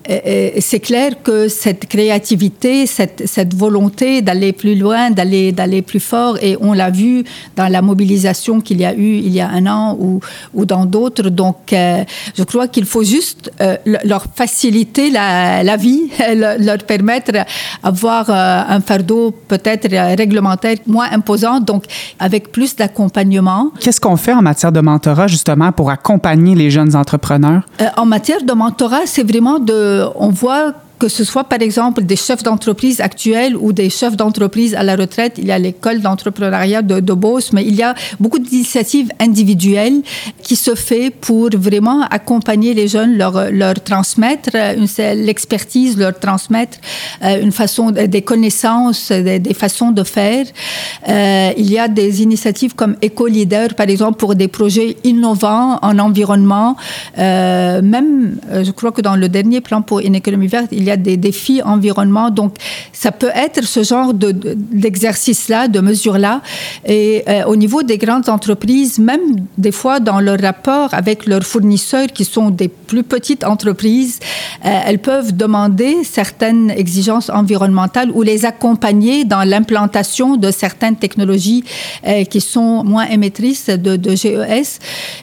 c'est 0.06 0.80
clair 0.80 1.22
que 1.24 1.48
cette 1.48 1.88
créativité, 1.88 2.86
cette, 2.86 3.24
cette 3.26 3.54
volonté 3.54 4.22
d'aller 4.22 4.54
plus 4.54 4.76
loin, 4.76 5.12
d'aller 5.12 5.52
d'aller 5.52 5.82
plus 5.82 6.00
fort, 6.00 6.38
et 6.42 6.58
on 6.60 6.74
l'a 6.74 6.90
vu 6.90 7.24
dans 7.56 7.68
la 7.68 7.82
mobilisation 7.82 8.62
qu'il 8.62 8.80
y 8.82 8.86
a 8.86 8.94
eu 8.94 9.14
il 9.18 9.34
y 9.34 9.42
a 9.42 9.50
un 9.50 9.66
an 9.68 9.98
ou, 10.00 10.20
ou 10.54 10.66
dans 10.66 10.86
d'autres. 10.86 11.30
Donc, 11.30 11.74
euh, 11.74 12.04
je 12.38 12.44
crois 12.44 12.68
qu'il 12.68 12.86
faut 12.86 13.04
juste 13.04 13.52
euh, 13.62 13.78
leur 14.04 14.26
faciliter 14.36 15.10
la, 15.10 15.64
la 15.64 15.78
vie, 15.78 16.10
leur 16.60 16.80
permettre 16.80 17.32
d'avoir 17.32 18.30
euh, 18.30 18.76
un 18.76 18.82
fardeau 18.82 19.32
peut-être 19.48 19.88
réglementaire 20.18 20.78
moins 20.88 21.08
imposant, 21.12 21.60
donc 21.60 21.86
avec 22.20 22.52
plus 22.52 22.76
d'accompagnement. 22.76 23.72
Qu'est-ce 23.80 24.02
qu'on 24.02 24.18
fait 24.18 24.34
en 24.34 24.42
matière 24.42 24.72
de 24.72 24.82
mentorat 24.82 25.28
justement 25.28 25.72
pour 25.72 25.90
accompagner 25.90 26.56
les 26.56 26.70
jeunes 26.70 26.96
entrepreneurs? 26.96 27.64
en 27.98 28.06
matière 28.06 28.44
de 28.44 28.54
mentorat, 28.54 29.02
c'est 29.06 29.24
vraiment 29.24 29.60
de 29.60 29.93
on 30.16 30.32
voit 30.32 30.74
que 31.04 31.10
ce 31.10 31.26
soit 31.26 31.44
par 31.44 31.62
exemple 31.62 32.04
des 32.04 32.16
chefs 32.16 32.44
d'entreprise 32.44 33.02
actuels 33.02 33.58
ou 33.58 33.74
des 33.74 33.90
chefs 33.90 34.16
d'entreprise 34.16 34.74
à 34.74 34.84
la 34.84 34.96
retraite. 34.96 35.34
Il 35.38 35.48
y 35.48 35.52
a 35.52 35.60
l'école 35.60 36.00
d'entrepreneuriat 36.00 36.82
de, 36.82 37.02
de 37.02 37.14
Beauce, 37.14 37.52
mais 37.52 37.66
il 37.66 37.76
y 37.76 37.84
a 37.84 37.94
beaucoup 38.22 38.40
d'initiatives 38.40 39.10
individuelles 39.20 40.02
qui 40.44 40.56
se 40.56 40.76
fait 40.76 41.10
pour 41.10 41.50
vraiment 41.58 42.04
accompagner 42.10 42.74
les 42.74 42.88
jeunes, 42.88 43.18
leur, 43.18 43.52
leur 43.52 43.84
transmettre 43.84 44.52
l'expertise, 45.28 45.98
leur 45.98 46.18
transmettre 46.18 46.78
euh, 47.22 47.42
une 47.42 47.52
façon, 47.52 47.92
des 47.92 48.22
connaissances, 48.22 49.12
des, 49.12 49.54
façons 49.54 49.92
de 49.92 50.04
faire. 50.04 50.46
Euh, 51.10 51.52
il 51.58 51.70
y 51.70 51.80
a 51.80 51.90
des 51.90 52.22
initiatives 52.22 52.76
comme 52.76 52.96
Éco-Leader, 53.02 53.74
par 53.76 53.90
exemple, 53.90 54.18
pour 54.20 54.36
des 54.36 54.48
projets 54.48 54.96
innovants 55.04 55.80
en 55.82 56.00
environnement. 56.00 56.78
Euh, 57.18 57.82
même, 57.82 58.38
je 58.50 58.72
crois 58.72 58.94
que 58.94 59.02
dans 59.02 59.18
le 59.18 59.28
dernier 59.28 59.60
plan 59.60 59.82
pour 59.82 60.00
une 60.00 60.16
économie 60.16 60.48
verte, 60.48 60.70
il 60.72 60.86
y 60.86 60.92
a 60.92 60.93
des 60.98 61.18
défis 61.18 61.62
environnement. 61.62 62.30
Donc, 62.30 62.56
ça 62.92 63.12
peut 63.12 63.32
être 63.36 63.64
ce 63.64 63.84
genre 63.84 64.14
d'exercice-là, 64.14 65.68
de, 65.68 65.74
de 65.74 65.80
mesure-là. 65.82 66.42
Et 66.86 67.24
euh, 67.28 67.46
au 67.46 67.56
niveau 67.56 67.84
des 67.84 67.98
grandes 67.98 68.30
entreprises, 68.30 69.00
même 69.00 69.22
des 69.58 69.72
fois 69.72 70.00
dans 70.00 70.20
leur 70.20 70.40
rapport 70.40 70.90
avec 70.94 71.26
leurs 71.26 71.44
fournisseurs, 71.44 72.08
qui 72.08 72.26
sont 72.26 72.50
des 72.50 72.68
plus 72.68 73.04
petites 73.04 73.44
entreprises, 73.44 74.20
euh, 74.66 74.80
elles 74.86 75.00
peuvent 75.00 75.36
demander 75.36 76.04
certaines 76.04 76.72
exigences 76.72 77.30
environnementales 77.30 78.12
ou 78.14 78.22
les 78.22 78.46
accompagner 78.46 79.26
dans 79.26 79.44
l'implantation 79.44 80.38
de 80.38 80.52
certaines 80.52 80.96
technologies 80.96 81.64
euh, 82.08 82.24
qui 82.26 82.42
sont 82.42 82.84
moins 82.84 83.08
émettrices 83.08 83.68
de, 83.68 83.96
de 83.96 84.16
GES. 84.16 84.80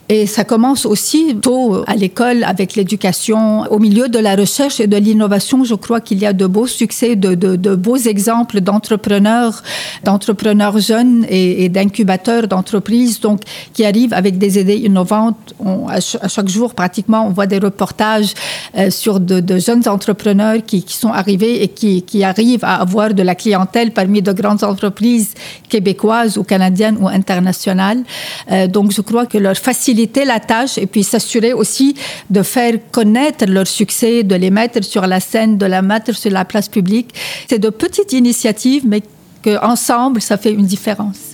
Et 0.08 0.26
ça 0.26 0.44
commence 0.44 0.86
aussi 0.86 1.36
tôt 1.40 1.82
à 1.86 1.94
l'école 1.96 2.44
avec 2.44 2.74
l'éducation, 2.74 3.62
au 3.70 3.78
milieu 3.78 4.08
de 4.08 4.18
la 4.18 4.36
recherche 4.36 4.80
et 4.80 4.86
de 4.86 4.96
l'innovation 4.96 5.49
je 5.64 5.74
crois 5.74 6.00
qu'il 6.00 6.18
y 6.18 6.26
a 6.26 6.32
de 6.32 6.46
beaux 6.46 6.66
succès, 6.66 7.16
de, 7.16 7.74
beaux 7.74 7.96
exemples 7.96 8.60
d'entrepreneurs, 8.60 9.62
d'entrepreneurs 10.04 10.78
jeunes 10.78 11.26
et, 11.28 11.68
d'incubateurs 11.68 12.46
d'entreprises, 12.48 13.20
donc 13.20 13.40
qui 13.74 13.84
arrivent 13.84 14.14
avec 14.14 14.38
des 14.38 14.58
idées 14.58 14.76
innovantes. 14.76 15.54
À, 15.88 16.00
ch 16.00 16.16
à, 16.22 16.28
chaque 16.28 16.48
jour, 16.48 16.74
pratiquement, 16.74 17.26
on 17.26 17.30
voit 17.30 17.46
des 17.46 17.58
reportages 17.58 18.32
euh, 18.76 18.90
sur 18.90 19.20
de, 19.20 19.58
jeunes 19.58 19.86
entrepreneurs 19.88 20.58
qui, 20.66 20.84
sont 20.88 21.12
arrivés 21.22 21.62
et 21.62 21.68
qui, 21.68 22.02
qui 22.02 22.24
arrivent 22.24 22.64
à 22.64 22.76
avoir 22.76 23.12
de 23.14 23.22
la 23.22 23.34
clientèle 23.34 23.90
parmi 23.92 24.22
de 24.22 24.32
grandes 24.32 24.64
entreprises 24.64 25.34
québécoises 25.68 26.38
ou 26.38 26.44
canadiennes 26.44 26.98
ou 27.00 27.08
internationales. 27.08 28.02
Euh, 28.50 28.66
donc, 28.66 28.92
je 28.92 29.00
crois 29.00 29.26
que 29.26 29.38
leur 29.38 29.56
faciliter 29.56 30.24
la 30.24 30.40
tâche 30.40 30.78
et 30.78 30.86
puis 30.86 31.04
s'assurer 31.04 31.52
aussi 31.52 31.94
de 32.28 32.42
faire 32.42 32.74
connaître 32.90 33.44
leur 33.46 33.66
succès, 33.66 34.22
de 34.22 34.34
les 34.34 34.50
mettre 34.50 34.82
sur 34.84 35.06
la 35.06 35.20
scène 35.20 35.39
de 35.46 35.66
la 35.66 35.82
mettre 35.82 36.14
sur 36.14 36.30
la 36.30 36.44
place 36.44 36.68
publique. 36.68 37.14
C'est 37.48 37.58
de 37.58 37.70
petites 37.70 38.12
initiatives, 38.12 38.84
mais 38.86 39.02
qu'ensemble, 39.42 40.20
ça 40.20 40.36
fait 40.36 40.52
une 40.52 40.66
différence. 40.66 41.29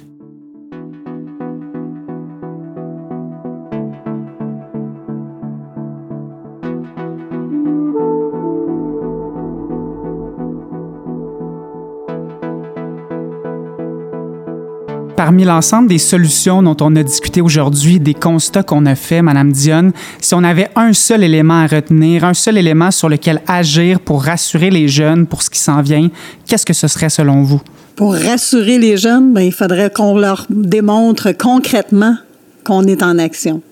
Parmi 15.26 15.42
l'ensemble 15.42 15.88
des 15.88 15.98
solutions 15.98 16.62
dont 16.62 16.76
on 16.80 16.94
a 16.94 17.02
discuté 17.02 17.40
aujourd'hui, 17.40 17.98
des 17.98 18.14
constats 18.14 18.62
qu'on 18.62 18.86
a 18.86 18.94
fait, 18.94 19.22
Madame 19.22 19.50
Dionne, 19.50 19.90
si 20.20 20.36
on 20.36 20.44
avait 20.44 20.68
un 20.76 20.92
seul 20.92 21.24
élément 21.24 21.62
à 21.62 21.66
retenir, 21.66 22.22
un 22.22 22.32
seul 22.32 22.56
élément 22.58 22.92
sur 22.92 23.08
lequel 23.08 23.42
agir 23.48 23.98
pour 23.98 24.22
rassurer 24.22 24.70
les 24.70 24.86
jeunes 24.86 25.26
pour 25.26 25.42
ce 25.42 25.50
qui 25.50 25.58
s'en 25.58 25.82
vient, 25.82 26.10
qu'est-ce 26.46 26.64
que 26.64 26.72
ce 26.72 26.86
serait 26.86 27.08
selon 27.08 27.42
vous? 27.42 27.60
Pour 27.96 28.14
rassurer 28.14 28.78
les 28.78 28.96
jeunes, 28.96 29.34
bien, 29.34 29.42
il 29.42 29.52
faudrait 29.52 29.90
qu'on 29.90 30.16
leur 30.16 30.46
démontre 30.48 31.32
concrètement 31.36 32.14
qu'on 32.62 32.84
est 32.84 33.02
en 33.02 33.18
action. 33.18 33.62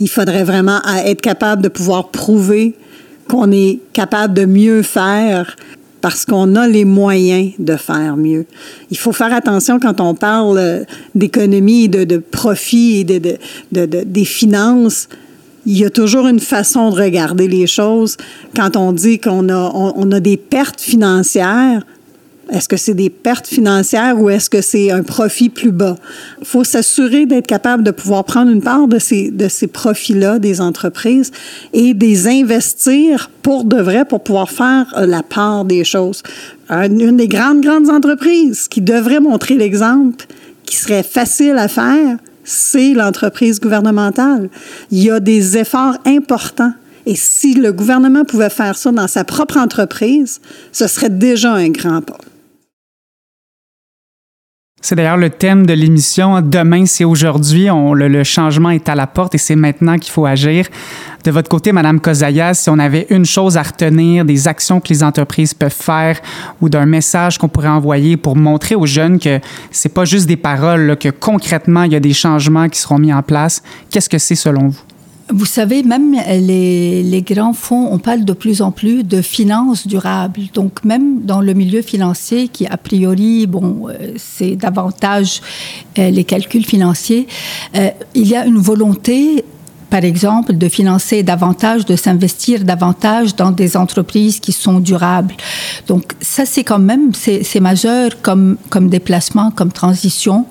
Il 0.00 0.10
faudrait 0.10 0.44
vraiment 0.44 0.82
être 1.06 1.22
capable 1.22 1.62
de 1.62 1.68
pouvoir 1.68 2.10
prouver 2.10 2.74
qu'on 3.26 3.50
est 3.52 3.80
capable 3.94 4.34
de 4.34 4.44
mieux 4.44 4.82
faire 4.82 5.56
parce 6.00 6.24
qu'on 6.24 6.56
a 6.56 6.66
les 6.66 6.84
moyens 6.84 7.52
de 7.58 7.76
faire 7.76 8.16
mieux. 8.16 8.46
Il 8.90 8.98
faut 8.98 9.12
faire 9.12 9.32
attention 9.32 9.78
quand 9.78 10.00
on 10.00 10.14
parle 10.14 10.84
d'économie, 11.14 11.88
de, 11.88 12.04
de 12.04 12.18
profit 12.18 13.04
de, 13.04 13.18
de, 13.72 13.86
de, 13.86 14.02
des 14.04 14.24
finances. 14.24 15.08
Il 15.66 15.76
y 15.76 15.84
a 15.84 15.90
toujours 15.90 16.26
une 16.26 16.40
façon 16.40 16.90
de 16.90 16.96
regarder 16.96 17.46
les 17.46 17.66
choses. 17.66 18.16
Quand 18.56 18.76
on 18.76 18.92
dit 18.92 19.18
qu'on 19.18 19.48
a, 19.50 19.72
on 19.74 20.10
a 20.10 20.20
des 20.20 20.36
pertes 20.36 20.80
financières, 20.80 21.84
est-ce 22.52 22.68
que 22.68 22.76
c'est 22.76 22.94
des 22.94 23.10
pertes 23.10 23.46
financières 23.46 24.20
ou 24.20 24.28
est-ce 24.28 24.50
que 24.50 24.60
c'est 24.60 24.90
un 24.90 25.02
profit 25.02 25.48
plus 25.48 25.70
bas? 25.70 25.96
Il 26.40 26.46
faut 26.46 26.64
s'assurer 26.64 27.26
d'être 27.26 27.46
capable 27.46 27.84
de 27.84 27.92
pouvoir 27.92 28.24
prendre 28.24 28.50
une 28.50 28.62
part 28.62 28.88
de 28.88 28.98
ces, 28.98 29.30
de 29.30 29.48
ces 29.48 29.68
profits-là 29.68 30.38
des 30.38 30.60
entreprises 30.60 31.30
et 31.72 31.94
des 31.94 32.26
investir 32.26 33.30
pour 33.42 33.64
de 33.64 33.76
vrai 33.76 34.04
pour 34.04 34.22
pouvoir 34.22 34.50
faire 34.50 34.86
la 35.06 35.22
part 35.22 35.64
des 35.64 35.84
choses. 35.84 36.22
Une 36.68 37.16
des 37.16 37.28
grandes, 37.28 37.60
grandes 37.60 37.88
entreprises 37.88 38.66
qui 38.68 38.80
devrait 38.80 39.20
montrer 39.20 39.56
l'exemple, 39.56 40.26
qui 40.64 40.76
serait 40.76 41.02
facile 41.02 41.56
à 41.56 41.68
faire, 41.68 42.16
c'est 42.44 42.94
l'entreprise 42.94 43.60
gouvernementale. 43.60 44.48
Il 44.90 45.02
y 45.02 45.10
a 45.10 45.20
des 45.20 45.56
efforts 45.56 45.98
importants. 46.04 46.72
Et 47.06 47.14
si 47.14 47.54
le 47.54 47.72
gouvernement 47.72 48.24
pouvait 48.24 48.50
faire 48.50 48.76
ça 48.76 48.92
dans 48.92 49.08
sa 49.08 49.24
propre 49.24 49.56
entreprise, 49.56 50.40
ce 50.72 50.86
serait 50.86 51.10
déjà 51.10 51.52
un 51.52 51.70
grand 51.70 52.02
pas. 52.02 52.18
C'est 54.82 54.94
d'ailleurs 54.94 55.18
le 55.18 55.28
thème 55.28 55.66
de 55.66 55.74
l'émission. 55.74 56.40
Demain, 56.40 56.86
c'est 56.86 57.04
aujourd'hui. 57.04 57.68
Le, 57.68 58.24
changement 58.24 58.70
est 58.70 58.88
à 58.88 58.94
la 58.94 59.06
porte 59.06 59.34
et 59.34 59.38
c'est 59.38 59.54
maintenant 59.54 59.98
qu'il 59.98 60.10
faut 60.10 60.24
agir. 60.24 60.66
De 61.22 61.30
votre 61.30 61.50
côté, 61.50 61.70
Madame 61.72 62.00
Kozaya, 62.00 62.54
si 62.54 62.70
on 62.70 62.78
avait 62.78 63.06
une 63.10 63.26
chose 63.26 63.58
à 63.58 63.62
retenir, 63.62 64.24
des 64.24 64.48
actions 64.48 64.80
que 64.80 64.88
les 64.88 65.04
entreprises 65.04 65.52
peuvent 65.52 65.70
faire 65.70 66.18
ou 66.62 66.70
d'un 66.70 66.86
message 66.86 67.36
qu'on 67.36 67.48
pourrait 67.48 67.68
envoyer 67.68 68.16
pour 68.16 68.36
montrer 68.36 68.74
aux 68.74 68.86
jeunes 68.86 69.18
que 69.18 69.38
c'est 69.70 69.92
pas 69.92 70.06
juste 70.06 70.26
des 70.26 70.38
paroles, 70.38 70.96
que 70.98 71.10
concrètement 71.10 71.82
il 71.82 71.92
y 71.92 71.96
a 71.96 72.00
des 72.00 72.14
changements 72.14 72.68
qui 72.70 72.80
seront 72.80 72.98
mis 72.98 73.12
en 73.12 73.22
place, 73.22 73.62
qu'est-ce 73.90 74.08
que 74.08 74.18
c'est 74.18 74.34
selon 74.34 74.68
vous? 74.68 74.89
Vous 75.32 75.46
savez, 75.46 75.82
même 75.82 76.12
les, 76.12 77.24
grands 77.26 77.52
fonds, 77.52 77.88
on 77.92 77.98
parle 77.98 78.24
de 78.24 78.32
plus 78.32 78.62
en 78.62 78.72
plus 78.72 79.04
de 79.04 79.22
finances 79.22 79.86
durables. 79.86 80.42
Donc, 80.54 80.84
même 80.84 81.20
dans 81.22 81.40
le 81.40 81.54
milieu 81.54 81.82
financier, 81.82 82.48
qui 82.48 82.66
a 82.66 82.76
priori, 82.76 83.46
bon, 83.46 83.88
euh, 83.88 84.12
c'est 84.16 84.56
davantage 84.56 85.40
euh, 85.98 86.10
les 86.10 86.24
calculs 86.24 86.64
financiers, 86.64 87.28
euh, 87.76 87.90
il 88.14 88.26
y 88.26 88.34
a 88.34 88.44
une 88.44 88.58
volonté 88.58 89.44
par 89.88 90.04
exemple, 90.04 90.56
de 90.56 90.68
financer 90.68 91.24
davantage, 91.24 91.84
de 91.84 91.96
s'investir 91.96 92.62
davantage 92.62 93.34
dans 93.34 93.50
des 93.50 93.76
entreprises 93.76 94.38
qui 94.38 94.52
sont 94.52 94.78
durables. 94.78 95.34
Donc 95.88 96.12
ça, 96.20 96.46
c'est 96.46 96.62
quand 96.62 96.78
même, 96.78 97.10
c'est 97.12 97.58
majeur 97.58 98.22
comme, 98.22 98.56
comme 98.68 98.88
déplacement, 98.88 99.50
comme 99.50 99.72
transition. 99.72 100.46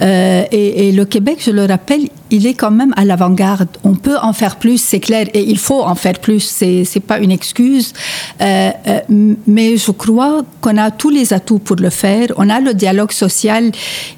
Et, 0.00 0.92
le 0.92 1.04
Québec, 1.04 1.42
je 1.44 1.50
le 1.50 1.66
rappelle, 1.66 2.08
il 2.30 2.46
est 2.46 2.54
quand 2.54 2.70
même 2.70 2.92
à 2.96 3.04
l'avant-garde. 3.04 3.68
On 3.84 3.94
peut 3.94 4.16
en 4.20 4.32
faire 4.32 4.56
plus, 4.56 4.78
c'est 4.78 5.00
clair, 5.00 5.26
et 5.34 5.42
il 5.42 5.58
faut 5.58 5.82
en 5.82 5.94
faire 5.94 6.18
plus. 6.20 6.40
C'est 6.40 6.84
c'est 6.84 7.00
pas 7.00 7.18
une 7.18 7.30
excuse, 7.30 7.92
euh, 8.40 8.70
euh, 8.86 9.00
mais 9.46 9.76
je 9.76 9.90
crois 9.90 10.42
qu'on 10.60 10.76
a 10.76 10.90
tous 10.90 11.10
les 11.10 11.32
atouts 11.32 11.58
pour 11.58 11.76
le 11.76 11.90
faire. 11.90 12.28
On 12.36 12.48
a 12.48 12.60
le 12.60 12.74
dialogue 12.74 13.12
social 13.12 13.70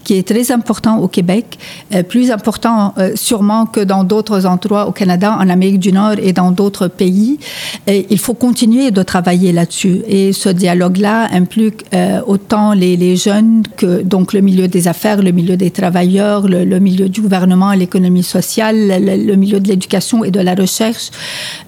qui 0.05 0.14
est 0.14 0.27
très 0.27 0.53
important 0.53 0.98
au 0.98 1.09
Québec, 1.09 1.59
euh, 1.94 2.03
plus 2.03 2.31
important 2.31 2.94
sûrement 3.14 3.66
que 3.66 3.81
dans 3.81 4.05
d'autres 4.05 4.46
endroits 4.46 4.87
au 4.87 4.92
Canada, 4.92 5.37
en 5.40 5.48
Amérique 5.48 5.79
du 5.79 5.92
Nord 5.92 6.16
et 6.22 6.33
dans 6.33 6.51
d'autres 6.51 6.88
pays. 6.88 7.38
Il 7.87 8.18
faut 8.18 8.35
continuer 8.35 8.90
de 8.90 9.03
travailler 9.03 9.53
là-dessus. 9.53 10.03
Et 10.07 10.33
ce 10.33 10.48
dialogue-là 10.48 11.29
implique 11.33 11.85
autant 12.27 12.72
les, 12.72 12.96
les, 12.96 13.16
jeunes 13.16 13.62
que 13.77 14.03
donc 14.03 14.33
le 14.33 14.40
milieu 14.40 14.68
des 14.68 14.88
affaires, 14.88 15.22
le 15.22 15.33
milieu 15.33 15.57
des 15.57 15.70
travailleurs, 15.70 16.48
le, 16.48 16.64
le 16.64 16.79
milieu 16.81 17.09
du 17.09 17.20
gouvernement, 17.20 17.72
l'économie 17.72 18.02
sociale, 18.23 18.88
le, 19.01 19.17
le, 19.17 19.37
milieu 19.37 19.61
de 19.61 19.69
l'éducation 19.69 20.25
et 20.25 20.31
de 20.31 20.41
la 20.41 20.55
recherche. 20.55 21.11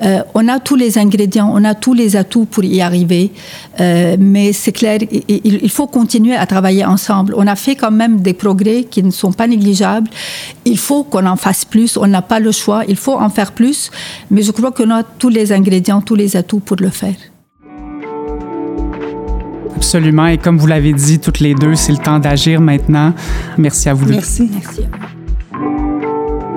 Euh, 0.03 0.23
on 0.35 0.49
a 0.49 0.61
tous 0.61 0.77
les 0.77 0.99
ingrédients, 0.99 1.51
on 1.53 1.65
a 1.65 1.75
tous 1.75 1.95
les 1.95 2.17
atouts 2.17 2.45
pour 2.45 2.65
y 2.65 2.81
arriver, 2.81 3.33
euh, 3.81 4.17
mais 4.19 4.53
c'est 4.53 4.73
clair, 4.73 4.99
il, 5.11 5.25
il, 5.29 5.71
faut 5.71 5.87
continuer 5.87 6.35
à 6.35 6.47
travailler 6.47 6.85
ensemble. 6.85 7.35
On 7.37 7.47
a 7.47 7.57
fait 7.57 7.75
quand 7.75 7.91
même 7.91 8.21
des 8.21 8.35
progrès 8.35 8.85
qui 8.85 9.03
ne 9.03 9.11
sont 9.11 9.33
pas 9.33 9.47
négligeables. 9.47 10.11
Il 10.65 10.79
faut 10.79 11.05
qu'on 11.05 11.27
en 11.27 11.37
fasse 11.37 11.65
plus, 11.65 11.97
on 11.97 12.07
n'a 12.07 12.23
pas 12.23 12.41
le 12.41 12.53
choix, 12.53 12.83
il 12.89 12.97
faut 12.97 13.19
en 13.19 13.31
faire 13.31 13.53
plus, 13.53 13.91
mais 14.31 14.43
je 14.43 14.53
crois 14.53 14.73
qu'on 14.73 14.91
a 14.91 15.03
tous 15.03 15.29
les 15.29 15.53
ingrédients, 15.53 16.01
tous 16.01 16.15
les 16.15 16.37
atouts 16.37 16.61
pour 16.61 16.77
le 16.77 16.91
faire. 16.91 17.15
Absolument. 19.77 20.27
Et 20.27 20.39
comme 20.39 20.57
vous 20.57 20.67
l'avez 20.67 20.93
dit 20.93 21.19
toutes 21.19 21.41
les 21.41 21.55
deux, 21.55 21.75
c'est 21.75 21.93
le 21.93 21.99
temps 21.99 22.19
d'agir 22.19 22.61
maintenant. 22.61 23.13
Merci 23.59 23.89
à 23.89 23.95
vous 23.95 24.07
deux. 24.07 24.13
Merci. 24.13 24.49
Merci. 24.53 24.81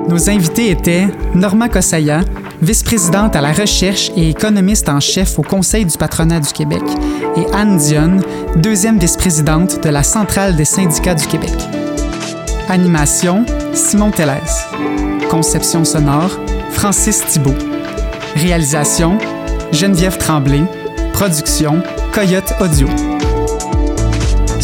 Nos 0.08 0.30
invités 0.30 0.72
étaient 0.72 1.08
Norma 1.36 1.67
Kossaya, 1.67 2.22
vice-présidente 2.62 3.36
à 3.36 3.41
la 3.41 3.52
recherche 3.52 4.10
et 4.15 4.30
économiste 4.30 4.88
en 4.88 5.02
chef 5.02 5.38
au 5.38 5.41
Conseil 5.41 5.86
du 5.86 5.98
patronat 5.98 6.39
du 6.39 6.54
Québec, 6.54 6.84
et 7.36 7.46
Anne 7.54 7.78
Dionne, 7.78 8.22
deuxième 8.56 9.00
vice-présidente 9.00 9.84
de 9.84 9.89
la 9.89 10.04
Centrale 10.04 10.56
des 10.56 10.65
syndicats 10.65 11.15
du 11.15 11.28
Québec. 11.28 11.54
Animation, 12.70 13.46
Simon 13.74 14.12
Tellez. 14.12 14.34
Conception 15.30 15.84
sonore, 15.84 16.39
Francis 16.72 17.26
Thibault. 17.26 17.56
Réalisation, 18.36 19.17
Geneviève 19.74 20.17
Tremblay. 20.17 20.63
Production, 21.12 21.82
Coyote 22.13 22.54
Audio. 22.62 22.88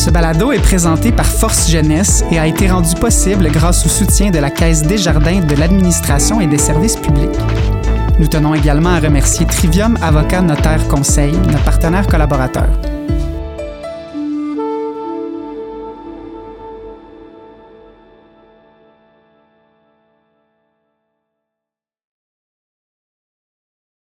Ce 0.03 0.09
balado 0.09 0.51
est 0.51 0.59
présenté 0.59 1.13
par 1.13 1.25
Force 1.25 1.69
Jeunesse 1.71 2.25
et 2.29 2.37
a 2.37 2.45
été 2.45 2.69
rendu 2.69 2.93
possible 2.93 3.49
grâce 3.49 3.85
au 3.85 3.89
soutien 3.89 4.31
de 4.31 4.37
la 4.37 4.49
Caisse 4.49 4.83
Desjardins 4.83 5.39
de 5.39 5.55
l'administration 5.55 6.41
et 6.41 6.47
des 6.47 6.57
services 6.57 6.97
publics. 6.97 7.39
Nous 8.19 8.27
tenons 8.27 8.53
également 8.53 8.89
à 8.89 8.99
remercier 8.99 9.45
Trivium 9.45 9.97
Avocat 10.01 10.41
Notaire 10.41 10.89
Conseil, 10.89 11.31
notre 11.31 11.63
partenaire 11.63 12.05
collaborateur. 12.05 12.67